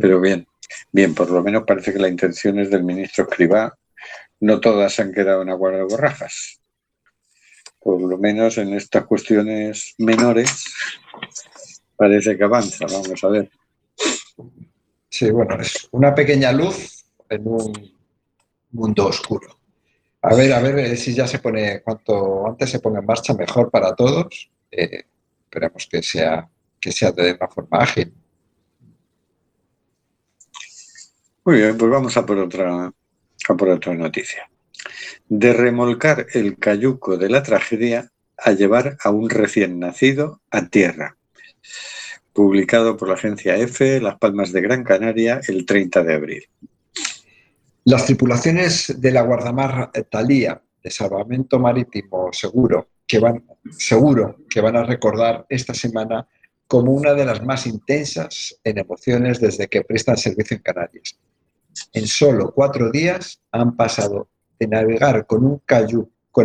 [0.00, 0.46] Pero bien,
[0.90, 3.76] bien, por lo menos parece que la intención es del ministro Escribá.
[4.40, 6.62] No todas han quedado en agua de borrajas
[7.82, 10.64] por lo menos en estas cuestiones menores,
[11.96, 12.86] parece que avanza.
[12.86, 13.50] Vamos a ver.
[15.08, 17.92] Sí, bueno, es una pequeña luz en un
[18.70, 19.58] mundo oscuro.
[20.24, 23.34] A ver, a ver eh, si ya se pone, cuanto antes se ponga en marcha,
[23.34, 24.50] mejor para todos.
[24.70, 25.02] Eh,
[25.44, 26.48] esperemos que sea,
[26.80, 28.14] que sea de una forma ágil.
[31.44, 34.48] Muy bien, pues vamos a por otra, a por otra noticia.
[35.28, 41.16] De remolcar el cayuco de la tragedia a llevar a un recién nacido a tierra.
[42.32, 46.48] Publicado por la agencia EFE, Las Palmas de Gran Canaria, el 30 de abril.
[47.84, 53.44] Las tripulaciones de la guardamar Talía de Salvamento Marítimo Seguro que van,
[53.76, 56.28] seguro que van a recordar esta semana
[56.68, 61.18] como una de las más intensas en emociones desde que prestan servicio en Canarias.
[61.92, 64.28] En solo cuatro días han pasado
[64.60, 65.60] de navegar con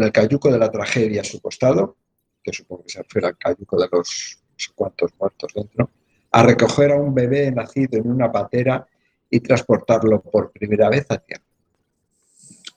[0.03, 1.97] el cayuco de la tragedia a su costado,
[2.41, 5.91] que supongo que se refiere al cayuco de los no sé cuántos muertos dentro,
[6.31, 8.87] a recoger a un bebé nacido en una patera
[9.29, 11.43] y transportarlo por primera vez a tierra.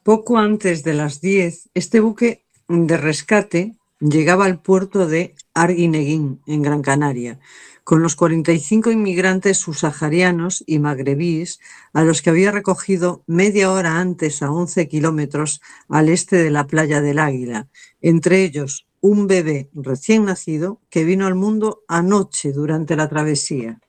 [0.02, 6.62] Poco antes de las 10, este buque de rescate llegaba al puerto de Arguineguín, en
[6.62, 7.38] Gran Canaria,
[7.84, 11.60] con los 45 inmigrantes subsaharianos y magrebíes
[11.92, 16.66] a los que había recogido media hora antes a 11 kilómetros al este de la
[16.66, 17.68] playa del Águila,
[18.00, 23.80] entre ellos un bebé recién nacido que vino al mundo anoche durante la travesía.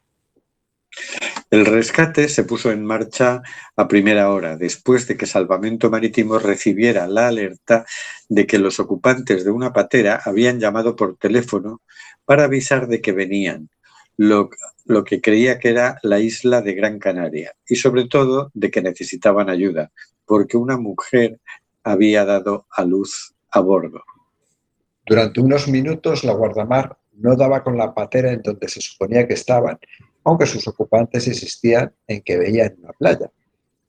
[1.52, 3.42] El rescate se puso en marcha
[3.76, 7.86] a primera hora, después de que Salvamento Marítimo recibiera la alerta
[8.30, 11.82] de que los ocupantes de una patera habían llamado por teléfono
[12.24, 13.70] para avisar de que venían,
[14.16, 14.50] lo,
[15.04, 19.50] que creía que era la isla de Gran Canaria, y sobre todo de que necesitaban
[19.50, 19.92] ayuda,
[20.26, 21.42] porque una mujer
[21.84, 24.06] había dado a luz a bordo.
[25.06, 29.34] Durante unos minutos la guardamar no daba con la patera en donde se suponía que
[29.34, 29.78] estaban
[30.24, 33.32] aunque sus ocupantes insistían en que veían una playa.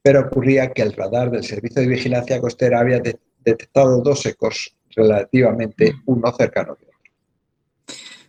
[0.03, 4.76] Pero ocurría que el radar del Servicio de Vigilancia Costera había de detectado dos ecos
[4.95, 6.89] relativamente uno cercano al otro.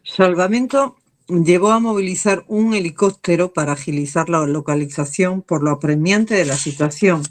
[0.03, 0.97] Salvamento
[1.27, 7.23] llevó a movilizar un helicóptero para agilizar la localización por lo apremiante de la situación,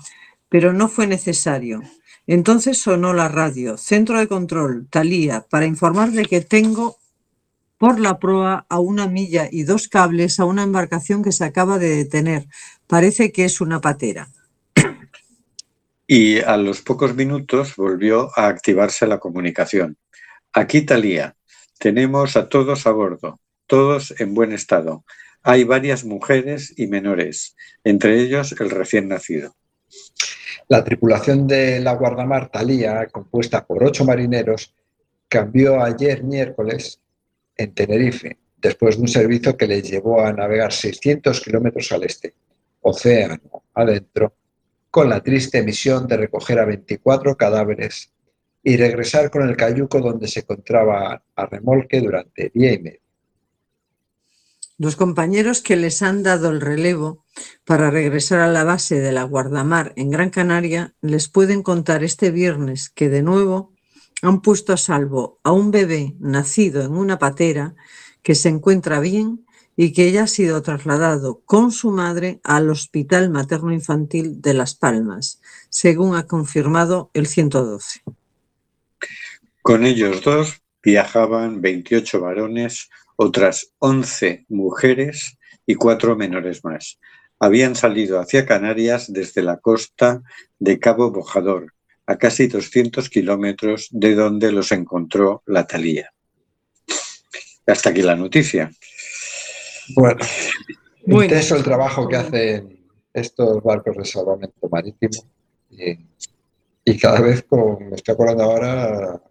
[0.49, 1.83] pero no fue necesario.
[2.27, 6.97] Entonces sonó la radio, centro de control, Talía, para informar de que tengo
[7.83, 11.81] por la proa a una milla y dos cables a una embarcación que se acaba
[11.81, 12.47] de detener.
[12.87, 14.29] Parece que es una patera.
[16.07, 19.97] Y a los pocos minutos volvió a activarse la comunicación.
[20.53, 21.35] Aquí Talía,
[21.81, 25.05] tenemos a todos a bordo, todos en buen estado.
[25.43, 29.57] Hay varias mujeres y menores, entre ellos el recién nacido.
[30.69, 34.73] La tripulación de la guardamar Talía, compuesta por ocho marineros,
[35.29, 37.02] cambió ayer miércoles
[37.63, 42.35] en Tenerife, después de un servicio que les llevó a navegar 600 kilómetros al este,
[42.81, 44.35] océano adentro,
[44.91, 48.11] con la triste misión de recoger a 24 cadáveres
[48.63, 53.01] y regresar con el cayuco donde se encontraba a remolque durante día y medio.
[54.79, 57.25] Los compañeros que les han dado el relevo
[57.65, 62.31] para regresar a la base de la Guardamar en Gran Canaria les pueden contar este
[62.31, 63.72] viernes que de nuevo
[64.23, 67.75] han puesto a salvo a un bebé nacido en una patera
[68.23, 69.45] que se encuentra bien
[69.77, 74.75] y que ya ha sido trasladado con su madre al Hospital Materno Infantil de Las
[74.75, 78.03] Palmas, según ha confirmado el 112.
[79.63, 86.99] Con ellos dos viajaban 28 varones, otras 11 mujeres y cuatro menores más.
[87.39, 90.23] Habían salido hacia Canarias desde la costa
[90.59, 91.73] de Cabo Bojador,
[92.07, 96.13] a casi 200 kilómetros de donde los encontró la Talía.
[97.67, 98.71] Hasta aquí la noticia.
[99.95, 100.21] Bueno,
[101.07, 105.25] muy intenso el trabajo que hacen estos barcos de salvamento marítimo
[105.71, 109.23] y, cada vez con, me estoy acordando ahora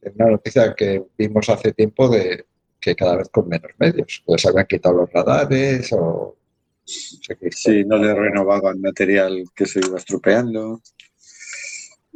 [0.00, 2.46] de una noticia que vimos hace tiempo de
[2.80, 6.36] que cada vez con menos medios, pues habían quitado los radares o...
[6.84, 6.92] No
[7.22, 10.82] sé sí, no le renovaban material que se iba estropeando.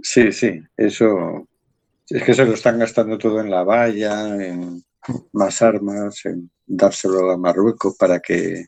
[0.03, 1.49] Sí, sí, eso
[2.09, 4.85] es que se lo están gastando todo en la valla, en
[5.33, 8.67] más armas, en dárselo a Marruecos para que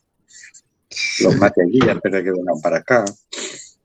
[1.21, 3.05] los mate allí, pero que vengan para acá.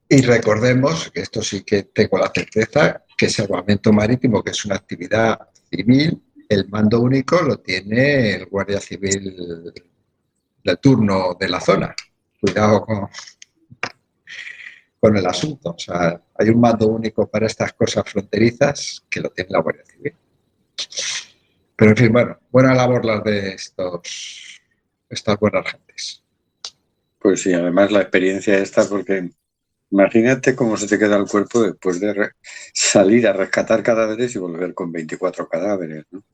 [0.08, 4.76] Y recordemos, que esto sí que tengo la certeza, que salvamento marítimo, que es una
[4.76, 5.38] actividad
[5.70, 9.72] civil, el mando único lo tiene el Guardia Civil
[10.62, 11.94] del turno de la zona.
[12.40, 13.08] Cuidado con,
[15.04, 15.72] con el asunto.
[15.72, 19.84] O sea, hay un mando único para estas cosas fronterizas que lo tiene la Guardia
[19.84, 20.14] Civil.
[21.76, 24.62] Pero en fin, bueno, buena labor las de estos,
[25.10, 26.24] estas buenas gentes.
[27.18, 29.28] Pues sí, además la experiencia esta porque
[29.90, 32.30] Imagínate cómo se te queda el cuerpo después de
[32.72, 36.24] salir a rescatar cadáveres y volver con 24 cadáveres, ¿no?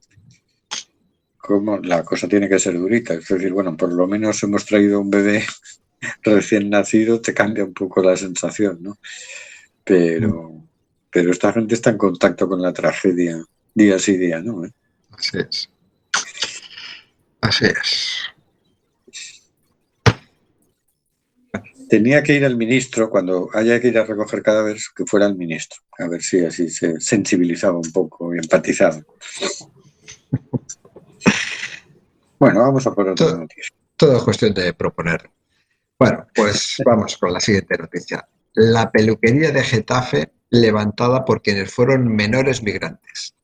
[1.36, 3.14] Como la cosa tiene que ser durita.
[3.14, 5.42] Es decir, bueno, por lo menos hemos traído un bebé
[6.22, 8.98] recién nacido, te cambia un poco la sensación, ¿no?
[9.84, 10.62] Pero,
[11.10, 13.42] pero esta gente está en contacto con la tragedia
[13.74, 14.64] día sí día, ¿no?
[14.64, 14.70] ¿Eh?
[15.10, 15.70] Así es.
[17.40, 18.16] Así es.
[21.88, 25.34] Tenía que ir el ministro, cuando haya que ir a recoger cadáveres, que fuera el
[25.36, 29.00] ministro, a ver si así se sensibilizaba un poco y empatizaba.
[32.38, 33.70] Bueno, vamos a por otra Todo- noticia.
[33.98, 35.28] Todo es cuestión de proponer.
[36.00, 38.26] Bueno, pues vamos con la siguiente noticia.
[38.54, 43.34] La peluquería de Getafe levantada por quienes fueron menores migrantes.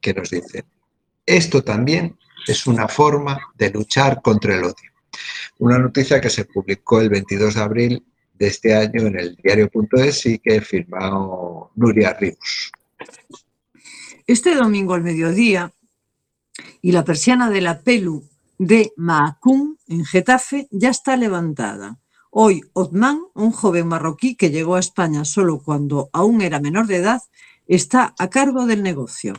[0.00, 0.64] Que nos dice,
[1.26, 4.90] esto también es una forma de luchar contra el odio.
[5.58, 10.24] Una noticia que se publicó el 22 de abril de este año en el diario.es
[10.24, 12.72] y que firmó Nuria Ribos.
[14.26, 15.70] Este domingo al mediodía,
[16.80, 18.29] y la persiana de la Pelu
[18.60, 21.98] de Maacún, en Getafe, ya está levantada.
[22.30, 26.96] Hoy, Othman, un joven marroquí que llegó a España solo cuando aún era menor de
[26.96, 27.22] edad,
[27.66, 29.32] está a cargo del negocio.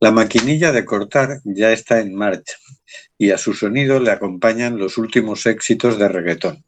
[0.00, 2.56] La maquinilla de cortar ya está en marcha
[3.18, 6.64] y a su sonido le acompañan los últimos éxitos de reggaetón.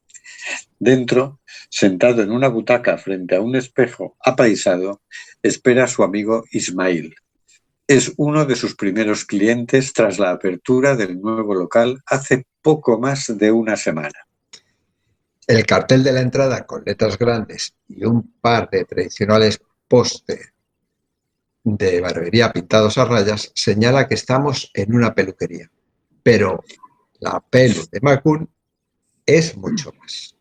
[0.79, 5.01] Dentro, sentado en una butaca frente a un espejo apaisado,
[5.43, 7.15] espera a su amigo Ismail.
[7.89, 13.39] Es uno de sus primeros clientes tras la apertura del nuevo local hace poco más
[13.39, 14.27] de una semana.
[15.47, 20.53] El cartel de la entrada con letras grandes y un par de tradicionales postes
[21.63, 25.71] de barbería pintados a rayas señala que estamos en una peluquería.
[26.23, 26.65] Pero
[27.21, 28.49] la pelu de Macun
[29.25, 30.37] es mucho más.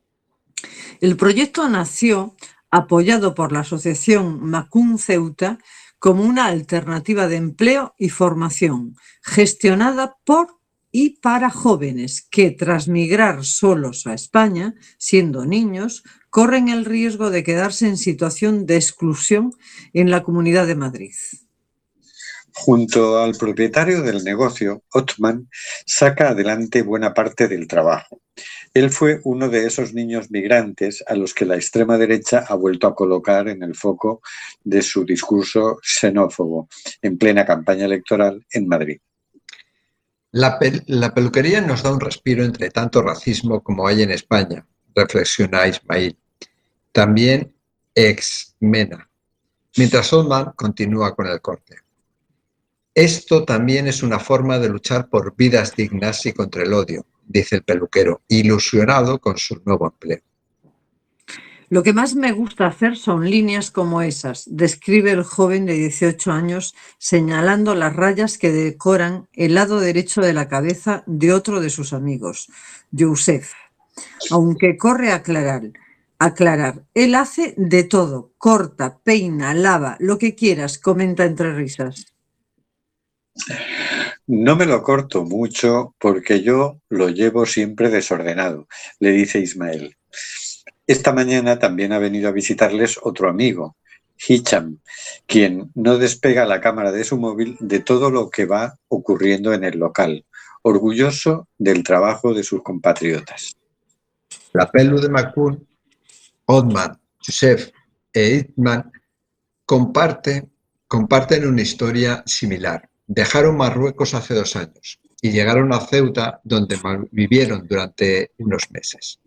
[1.02, 2.36] El proyecto nació
[2.72, 5.60] apoyado por la asociación Macún Ceuta
[6.00, 10.60] como una alternativa de empleo y formación, gestionada por
[10.92, 17.44] y para jóvenes que tras migrar solos a España, siendo niños, corren el riesgo de
[17.44, 19.52] quedarse en situación de exclusión
[19.94, 21.14] en la Comunidad de Madrid.
[22.58, 25.50] Junto al propietario del negocio, Ottman
[25.86, 28.22] saca adelante buena parte del trabajo.
[28.74, 32.88] Él fue uno de esos niños migrantes a los que la extrema derecha ha vuelto
[32.88, 34.22] a colocar en el foco
[34.64, 36.70] de su discurso xenófobo
[37.02, 39.00] en plena campaña electoral en Madrid.
[40.32, 44.66] La, pel- la peluquería nos da un respiro entre tanto racismo como hay en España,
[44.96, 46.18] reflexiona Ismail.
[46.92, 47.54] También
[47.94, 49.10] ex Mena.
[49.78, 51.85] Mientras Oldman continúa con el corte.
[52.96, 57.58] Esto también es una forma de luchar por vidas dignas y contra el odio, dice
[57.58, 60.22] el peluquero, ilusionado con su nuevo empleo.
[61.68, 66.32] Lo que más me gusta hacer son líneas como esas, describe el joven de 18
[66.32, 71.72] años señalando las rayas que decoran el lado derecho de la cabeza de otro de
[71.72, 72.50] sus amigos,
[72.92, 73.52] Youssef.
[74.32, 75.64] Aunque corre a aclarar,
[76.18, 82.15] aclarar, él hace de todo, corta, peina, lava, lo que quieras, comenta entre risas.
[84.28, 88.68] No me lo corto mucho porque yo lo llevo siempre desordenado,
[89.00, 89.98] le dice Ismael.
[90.88, 93.76] Esta mañana también ha venido a visitarles otro amigo,
[94.28, 94.80] Hicham,
[95.26, 99.64] quien no despega la cámara de su móvil de todo lo que va ocurriendo en
[99.64, 100.26] el local,
[100.62, 103.56] orgulloso del trabajo de sus compatriotas.
[104.54, 105.68] La pelu de Macun,
[106.46, 107.72] Oldman, Joseph
[108.14, 108.92] e Itman
[109.66, 110.48] comparte,
[110.88, 112.90] comparten una historia similar.
[113.08, 116.78] Dejaron Marruecos hace dos años y llegaron a Ceuta, donde
[117.12, 119.20] vivieron durante unos meses.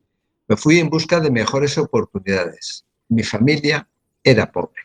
[0.49, 2.85] Me fui en busca de mejores oportunidades.
[3.09, 3.89] Mi familia
[4.23, 4.83] era pobre.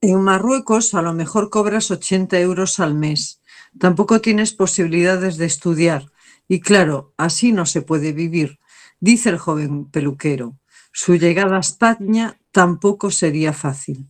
[0.00, 3.40] En Marruecos a lo mejor cobras 80 euros al mes.
[3.78, 6.06] Tampoco tienes posibilidades de estudiar.
[6.48, 8.58] Y claro, así no se puede vivir,
[8.98, 10.56] dice el joven peluquero.
[10.92, 14.08] Su llegada a España tampoco sería fácil.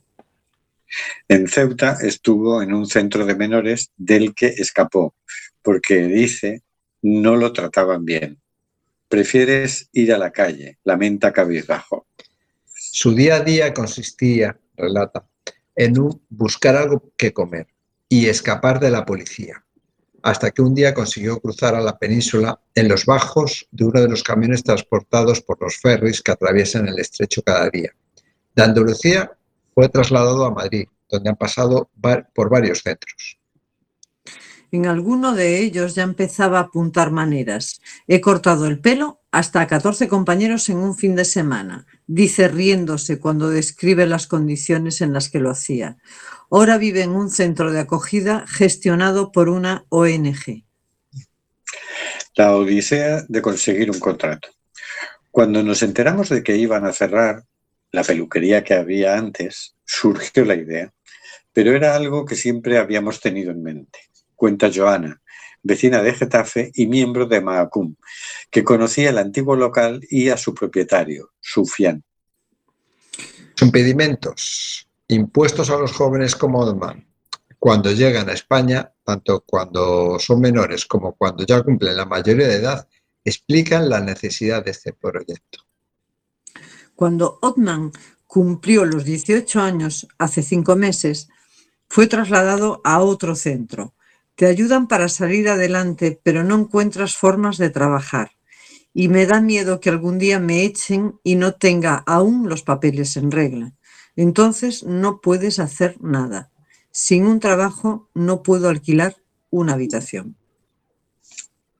[1.28, 5.14] En Ceuta estuvo en un centro de menores del que escapó,
[5.62, 6.62] porque dice
[7.02, 8.40] no lo trataban bien.
[9.08, 12.06] Prefieres ir a la calle, lamenta cabizbajo.
[12.66, 15.26] Su día a día consistía, relata,
[15.74, 15.94] en
[16.28, 17.66] buscar algo que comer
[18.08, 19.64] y escapar de la policía,
[20.22, 24.08] hasta que un día consiguió cruzar a la península en los bajos de uno de
[24.08, 27.94] los camiones transportados por los ferries que atraviesan el estrecho cada día.
[28.54, 29.32] De Andalucía
[29.80, 31.88] fue trasladado a Madrid, donde han pasado
[32.34, 33.38] por varios centros.
[34.70, 37.80] En alguno de ellos ya empezaba a apuntar maneras.
[38.06, 43.48] He cortado el pelo hasta 14 compañeros en un fin de semana, dice riéndose cuando
[43.48, 45.96] describe las condiciones en las que lo hacía.
[46.50, 50.62] Ahora vive en un centro de acogida gestionado por una ONG.
[52.34, 54.50] La odisea de conseguir un contrato.
[55.30, 57.44] Cuando nos enteramos de que iban a cerrar
[57.92, 60.92] la peluquería que había antes, surgió la idea,
[61.52, 63.98] pero era algo que siempre habíamos tenido en mente.
[64.34, 65.20] Cuenta Joana,
[65.62, 67.96] vecina de Getafe y miembro de Mahacum,
[68.50, 72.02] que conocía el antiguo local y a su propietario, Sufian.
[73.60, 74.88] Impedimentos.
[75.08, 77.06] Impuestos a los jóvenes como Odman.
[77.58, 82.54] Cuando llegan a España, tanto cuando son menores como cuando ya cumplen la mayoría de
[82.54, 82.88] edad,
[83.22, 85.69] explican la necesidad de este proyecto.
[87.00, 87.92] Cuando Otman
[88.26, 91.30] cumplió los 18 años, hace cinco meses,
[91.88, 93.94] fue trasladado a otro centro,
[94.34, 98.32] te ayudan para salir adelante, pero no encuentras formas de trabajar.
[98.92, 103.16] Y me da miedo que algún día me echen y no tenga aún los papeles
[103.16, 103.72] en regla.
[104.14, 106.50] Entonces no puedes hacer nada.
[106.90, 109.16] Sin un trabajo no puedo alquilar
[109.48, 110.36] una habitación.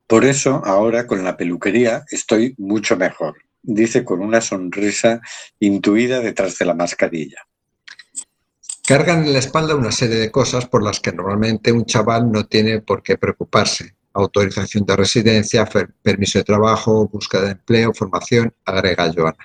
[0.06, 5.20] Por eso ahora con la peluquería estoy mucho mejor, dice con una sonrisa
[5.58, 7.46] intuida detrás de la mascarilla
[8.90, 12.46] cargan en la espalda una serie de cosas por las que normalmente un chaval no
[12.46, 13.94] tiene por qué preocuparse.
[14.12, 15.64] Autorización de residencia,
[16.02, 19.38] permiso de trabajo, búsqueda de empleo, formación, agrega Joana.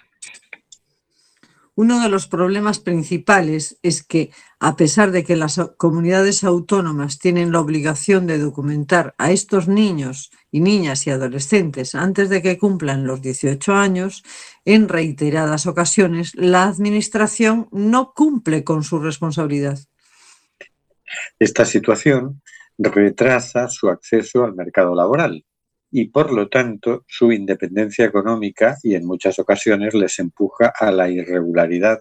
[1.77, 7.51] Uno de los problemas principales es que, a pesar de que las comunidades autónomas tienen
[7.51, 13.05] la obligación de documentar a estos niños y niñas y adolescentes antes de que cumplan
[13.05, 14.23] los 18 años,
[14.63, 19.77] en reiteradas ocasiones la Administración no cumple con su responsabilidad.
[21.39, 22.41] Esta situación
[22.77, 25.43] retrasa su acceso al mercado laboral
[25.91, 31.09] y por lo tanto su independencia económica y en muchas ocasiones les empuja a la
[31.09, 31.99] irregularidad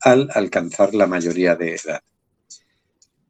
[0.00, 2.00] al alcanzar la mayoría de edad.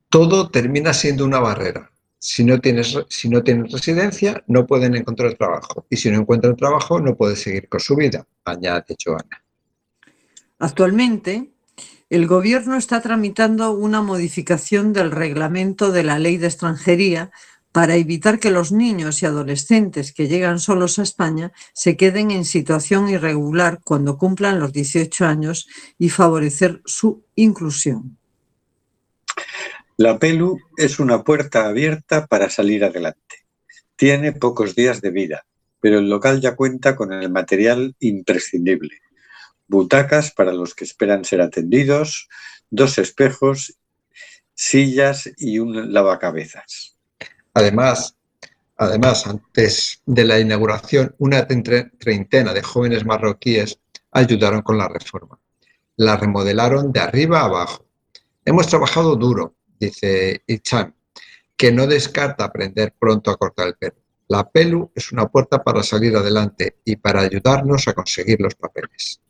[0.08, 1.90] Todo termina siendo una barrera.
[2.18, 5.86] Si no, tienes, si no tienes residencia, no pueden encontrar trabajo.
[5.90, 9.44] Y si no encuentran trabajo, no pueden seguir con su vida, añade Joana.
[10.58, 11.50] Actualmente,
[12.10, 17.30] el Gobierno está tramitando una modificación del reglamento de la Ley de Extranjería
[17.74, 22.44] para evitar que los niños y adolescentes que llegan solos a España se queden en
[22.44, 25.66] situación irregular cuando cumplan los 18 años
[25.98, 28.16] y favorecer su inclusión.
[29.96, 33.44] La PELU es una puerta abierta para salir adelante.
[33.96, 35.44] Tiene pocos días de vida,
[35.80, 39.00] pero el local ya cuenta con el material imprescindible.
[39.66, 42.28] Butacas para los que esperan ser atendidos,
[42.70, 43.76] dos espejos,
[44.54, 46.93] sillas y un lavacabezas.
[47.54, 48.16] Además,
[48.76, 53.78] además, antes de la inauguración, una treintena de jóvenes marroquíes
[54.10, 55.38] ayudaron con la reforma.
[55.96, 57.86] La remodelaron de arriba a abajo.
[58.44, 60.92] Hemos trabajado duro, dice Icham,
[61.56, 63.96] que no descarta aprender pronto a cortar el pelo.
[64.28, 69.20] La pelu es una puerta para salir adelante y para ayudarnos a conseguir los papeles.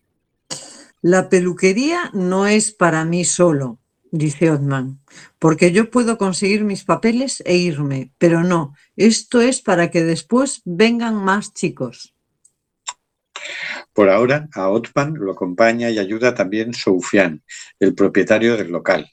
[1.03, 3.79] La peluquería no es para mí solo,
[4.14, 5.00] dice Otman,
[5.40, 10.62] porque yo puedo conseguir mis papeles e irme, pero no, esto es para que después
[10.64, 12.14] vengan más chicos.
[13.92, 17.42] Por ahora, a Otman lo acompaña y ayuda también Soufian,
[17.80, 19.10] el propietario del local.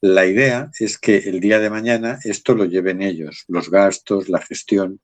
[0.00, 4.40] La idea es que el día de mañana esto lo lleven ellos, los gastos, la
[4.40, 5.00] gestión.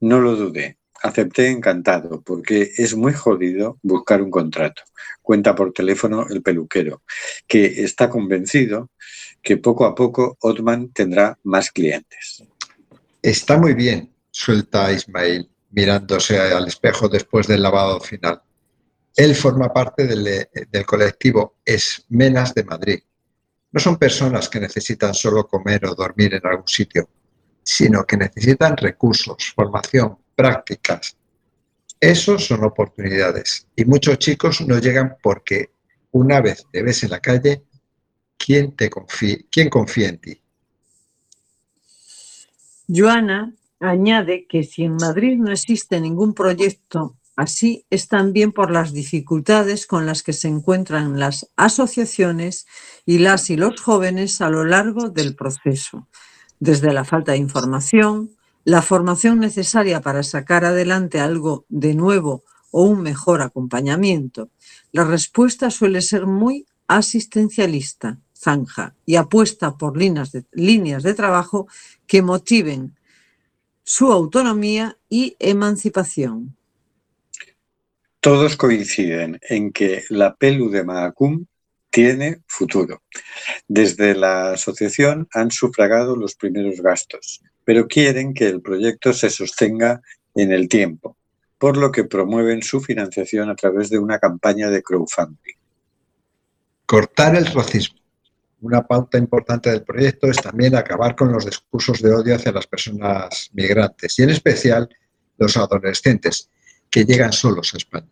[0.00, 4.82] No lo dudé, acepté encantado, porque es muy jodido buscar un contrato.
[5.22, 7.02] Cuenta por teléfono el peluquero,
[7.46, 8.90] que está convencido
[9.42, 12.42] que poco a poco Otman tendrá más clientes.
[13.22, 18.42] Está muy bien, suelta Ismail, mirándose al espejo después del lavado final.
[19.14, 23.00] Él forma parte del, del colectivo Esmenas de Madrid.
[23.72, 27.08] No son personas que necesitan solo comer o dormir en algún sitio,
[27.62, 31.16] sino que necesitan recursos, formación, prácticas.
[31.98, 33.66] Esos son oportunidades.
[33.74, 35.70] Y muchos chicos no llegan porque
[36.12, 37.62] una vez te ves en la calle,
[38.36, 40.40] ¿quién, te confía, quién confía en ti?
[42.88, 48.92] Joana añade que si en Madrid no existe ningún proyecto así, es también por las
[48.92, 52.66] dificultades con las que se encuentran las asociaciones
[53.04, 56.08] y las y los jóvenes a lo largo del proceso,
[56.58, 58.30] desde la falta de información,
[58.66, 62.42] la formación necesaria para sacar adelante algo de nuevo
[62.72, 64.50] o un mejor acompañamiento,
[64.90, 71.68] la respuesta suele ser muy asistencialista, zanja, y apuesta por líneas de, trabajo
[72.08, 72.96] que motiven
[73.84, 76.56] su autonomía y emancipación.
[78.18, 81.46] Todos coinciden en que la Pelu de Mahacum
[81.88, 83.04] tiene futuro.
[83.68, 90.00] Desde la asociación han sufragado los primeros gastos, pero quieren que el proyecto se sostenga
[90.36, 91.16] en el tiempo,
[91.58, 95.56] por lo que promueven su financiación a través de una campaña de crowdfunding.
[96.86, 97.98] Cortar el racismo.
[98.60, 102.68] Una pauta importante del proyecto es también acabar con los discursos de odio hacia las
[102.68, 104.88] personas migrantes y en especial
[105.36, 106.48] los adolescentes
[106.88, 108.08] que llegan solos a España.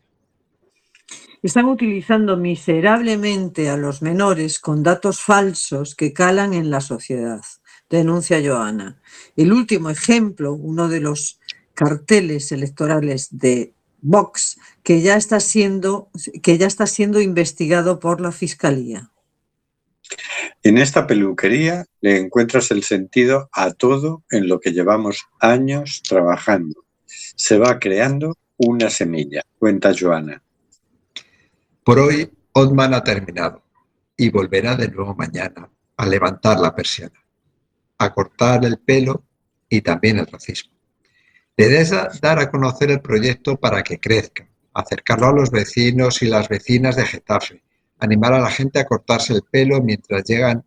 [1.44, 7.42] Están utilizando miserablemente a los menores con datos falsos que calan en la sociedad,
[7.94, 9.00] denuncia Joana.
[9.36, 11.40] El último ejemplo, uno de los
[11.74, 16.10] carteles electorales de Vox, que ya está siendo,
[16.42, 19.10] que ya está siendo investigado por la Fiscalía.
[20.62, 26.84] En esta peluquería le encuentras el sentido a todo en lo que llevamos años trabajando.
[27.06, 30.42] Se va creando una semilla, cuenta Joana.
[31.82, 33.62] Por hoy, Otman ha terminado
[34.16, 37.23] y volverá de nuevo mañana a levantar la persiana,
[37.98, 39.24] a cortar el pelo
[39.68, 40.72] y también el racismo.
[41.56, 41.84] Le
[42.20, 46.96] dar a conocer el proyecto para que crezca, acercarlo a los vecinos y las vecinas
[46.96, 47.62] de Getafe,
[48.00, 50.64] animar a la gente a cortarse el pelo mientras llegan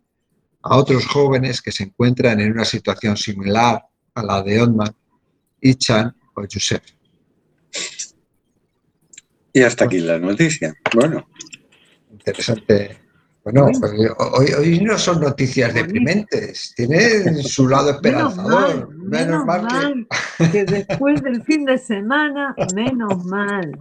[0.62, 3.82] a otros jóvenes que se encuentran en una situación similar
[4.14, 4.94] a la de Otman,
[5.60, 6.82] Ichan o Yusef.
[9.52, 10.74] Y hasta aquí la noticia.
[10.94, 11.28] Bueno.
[12.10, 13.07] Interesante.
[13.50, 13.70] Bueno,
[14.58, 16.98] hoy, no son noticias deprimentes, tiene
[17.42, 18.94] su lado esperanzador.
[18.94, 20.06] Menos mal,
[20.52, 20.64] que...
[20.64, 23.72] después del fin de semana, menos mal.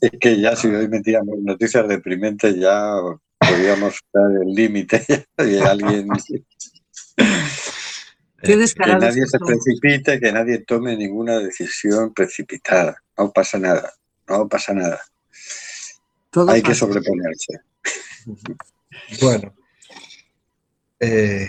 [0.00, 2.94] Es que ya si hoy metíamos noticias deprimentes ya
[3.38, 5.04] podíamos dar el límite
[5.38, 6.06] y alguien...
[8.42, 13.02] que nadie se precipite, que nadie tome ninguna decisión precipitada.
[13.16, 13.92] No pasa nada,
[14.28, 15.00] no pasa nada.
[16.48, 17.60] Hay que sobreponerse.
[19.20, 19.54] Bueno.
[21.00, 21.48] Eh,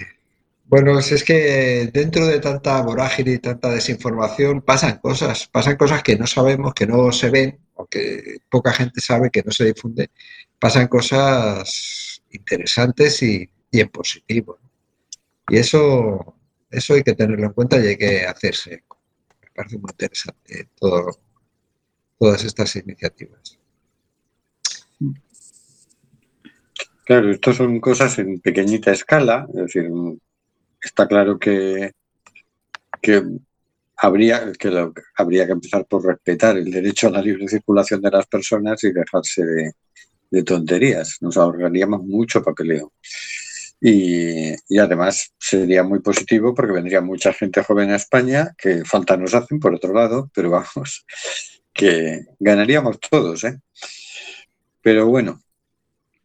[0.65, 6.15] bueno, es que dentro de tanta vorágine y tanta desinformación pasan cosas, pasan cosas que
[6.15, 10.11] no sabemos, que no se ven, o que poca gente sabe, que no se difunde.
[10.59, 14.59] Pasan cosas interesantes y, en positivo.
[15.47, 16.35] Y eso,
[16.69, 18.83] eso hay que tenerlo en cuenta y hay que hacerse.
[19.41, 21.19] Me parece muy interesante todo,
[22.19, 23.58] todas estas iniciativas.
[27.09, 29.89] Claro, esto son cosas en pequeñita escala, es decir,
[30.79, 31.93] está claro que,
[33.01, 33.23] que
[33.97, 38.27] habría que, habría que empezar por respetar el derecho a la libre circulación de las
[38.27, 39.43] personas y dejarse
[40.29, 41.17] de, tonterías.
[41.21, 42.93] Nos ahorraríamos mucho papeleo.
[43.81, 49.17] Y, y, además sería muy positivo porque vendría mucha gente joven a España, que falta
[49.17, 51.07] nos hacen por otro lado, pero vamos,
[51.73, 53.45] que ganaríamos todos.
[53.45, 53.57] ¿eh?
[54.83, 55.41] Pero bueno,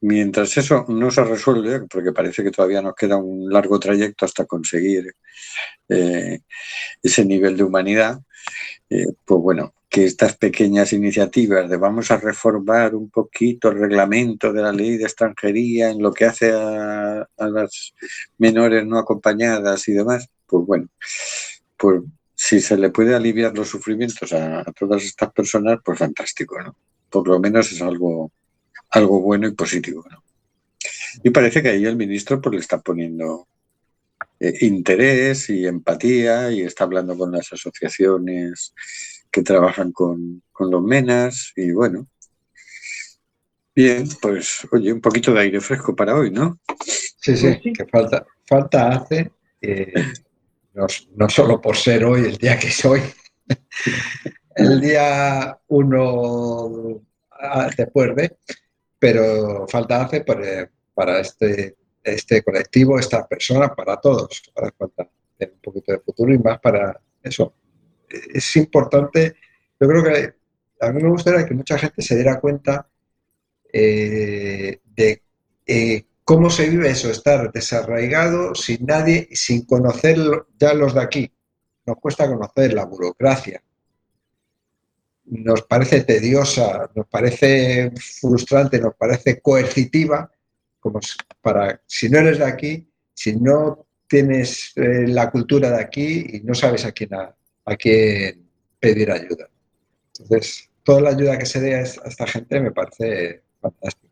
[0.04, 4.44] mientras eso no se resuelve, porque parece que todavía nos queda un largo trayecto hasta
[4.44, 5.14] conseguir
[5.88, 6.40] eh,
[7.02, 8.20] ese nivel de humanidad,
[8.90, 14.52] eh, pues bueno, que estas pequeñas iniciativas de vamos a reformar un poquito el reglamento
[14.52, 17.94] de la ley de extranjería en lo que hace a, las
[18.36, 20.88] menores no acompañadas y demás, pues bueno,
[21.78, 22.02] pues
[22.34, 26.76] si se le puede aliviar los sufrimientos a, a todas estas personas, pues fantástico, ¿no?
[27.08, 28.32] Por lo menos es algo
[28.94, 30.04] algo bueno y positivo.
[31.22, 33.46] Y parece que ahí el ministro pues, le está poniendo
[34.40, 38.74] eh, interés y empatía y está hablando con las asociaciones
[39.30, 42.06] que trabajan con, los menas y bueno.
[43.74, 46.60] Bien, pues oye, un poquito de aire fresco para hoy, ¿no?
[47.20, 49.92] Sí, sí, que falta, falta hace, eh,
[50.74, 50.86] no,
[51.16, 53.00] no, solo por ser hoy el día que soy,
[54.54, 57.02] el día uno
[57.76, 58.36] después de,
[58.98, 64.42] pero falta hace para, este, este colectivo, estas personas, para todos.
[64.54, 65.08] Ahora falta
[65.40, 67.54] un poquito de futuro y más para eso.
[68.08, 69.36] Es importante,
[69.80, 70.34] yo creo que
[70.80, 72.88] a mí me gustaría que mucha gente se diera cuenta
[73.72, 75.22] eh, de
[75.66, 80.16] eh, cómo se vive eso, estar desarraigado sin nadie, sin conocer
[80.58, 81.32] ya los de aquí.
[81.86, 83.62] Nos cuesta conocer la burocracia,
[85.26, 90.30] nos parece tediosa, nos parece frustrante, nos parece coercitiva,
[90.80, 91.00] como
[91.40, 96.40] para si no eres de aquí, si no tienes eh, la cultura de aquí y
[96.40, 98.46] no sabes a quién, a, quién
[98.78, 99.48] pedir ayuda.
[100.18, 104.04] Entonces, toda la ayuda que se dé a esta gente me parece fantástica.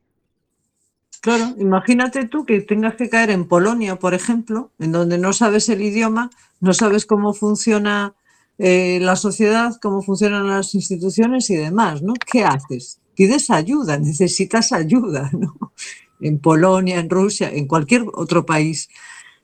[1.20, 5.68] Claro, imagínate tú que tengas que caer en Polonia, por ejemplo, en donde no sabes
[5.68, 8.16] el idioma, no sabes cómo funciona
[8.58, 12.14] eh, la sociedad, cómo funcionan las instituciones y demás, ¿no?
[12.14, 13.00] ¿Qué haces?
[13.14, 15.72] Pides ayuda, necesitas ayuda, ¿no?
[16.20, 18.88] En Polonia, en Rusia, en cualquier otro país.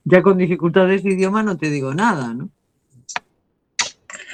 [0.05, 2.49] Ya con dificultades de idioma no te digo nada, ¿no?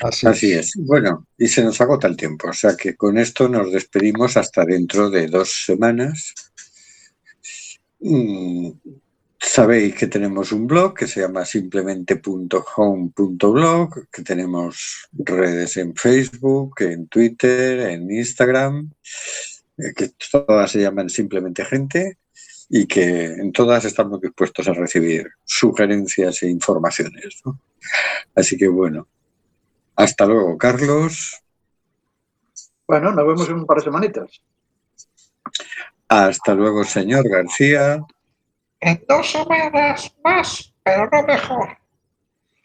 [0.01, 0.73] Así, Así es.
[0.77, 4.65] Bueno, y se nos agota el tiempo, o sea que con esto nos despedimos hasta
[4.65, 6.33] dentro de dos semanas.
[7.99, 8.71] Mm,
[9.45, 17.07] sabéis que tenemos un blog que se llama simplemente.home.blog, que tenemos redes en Facebook, en
[17.07, 18.91] Twitter, en Instagram,
[19.77, 22.17] eh, que todas se llaman simplemente gente
[22.69, 27.41] y que en todas estamos dispuestos a recibir sugerencias e informaciones.
[28.35, 29.07] Así que bueno,
[29.95, 31.41] hasta luego, Carlos.
[32.87, 34.41] Bueno, nos vemos en un par de semanitas.
[36.07, 38.05] Hasta luego, señor García.
[38.85, 41.75] En dos semanas más, pero no mejor.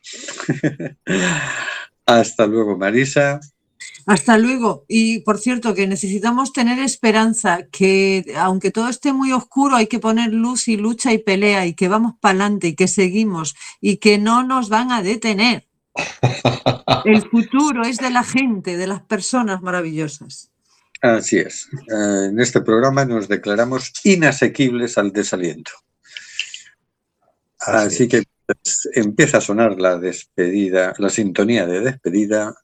[2.06, 3.40] Hasta luego, Marisa.
[4.04, 4.84] Hasta luego.
[4.86, 9.98] Y por cierto, que necesitamos tener esperanza, que aunque todo esté muy oscuro, hay que
[9.98, 13.96] poner luz y lucha y pelea y que vamos para adelante y que seguimos y
[13.96, 15.66] que no nos van a detener.
[17.06, 20.50] El futuro es de la gente, de las personas maravillosas.
[21.00, 21.66] Así es.
[21.72, 25.72] Eh, en este programa nos declaramos inasequibles al desaliento.
[27.70, 32.54] Así, que pues, empieza a sonar la despedida, la sintonía de despedida.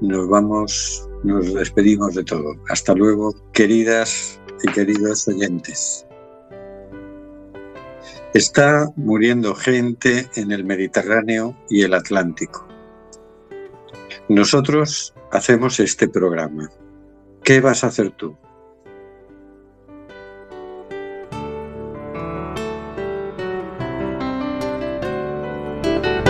[0.00, 2.54] Nos vamos, nos despedimos de todo.
[2.68, 6.06] Hasta luego, queridas y queridos oyentes.
[8.34, 12.66] Está muriendo gente en el Mediterráneo y el Atlántico.
[14.28, 16.70] Nosotros hacemos este programa.
[17.42, 18.36] ¿Qué vas a hacer tú?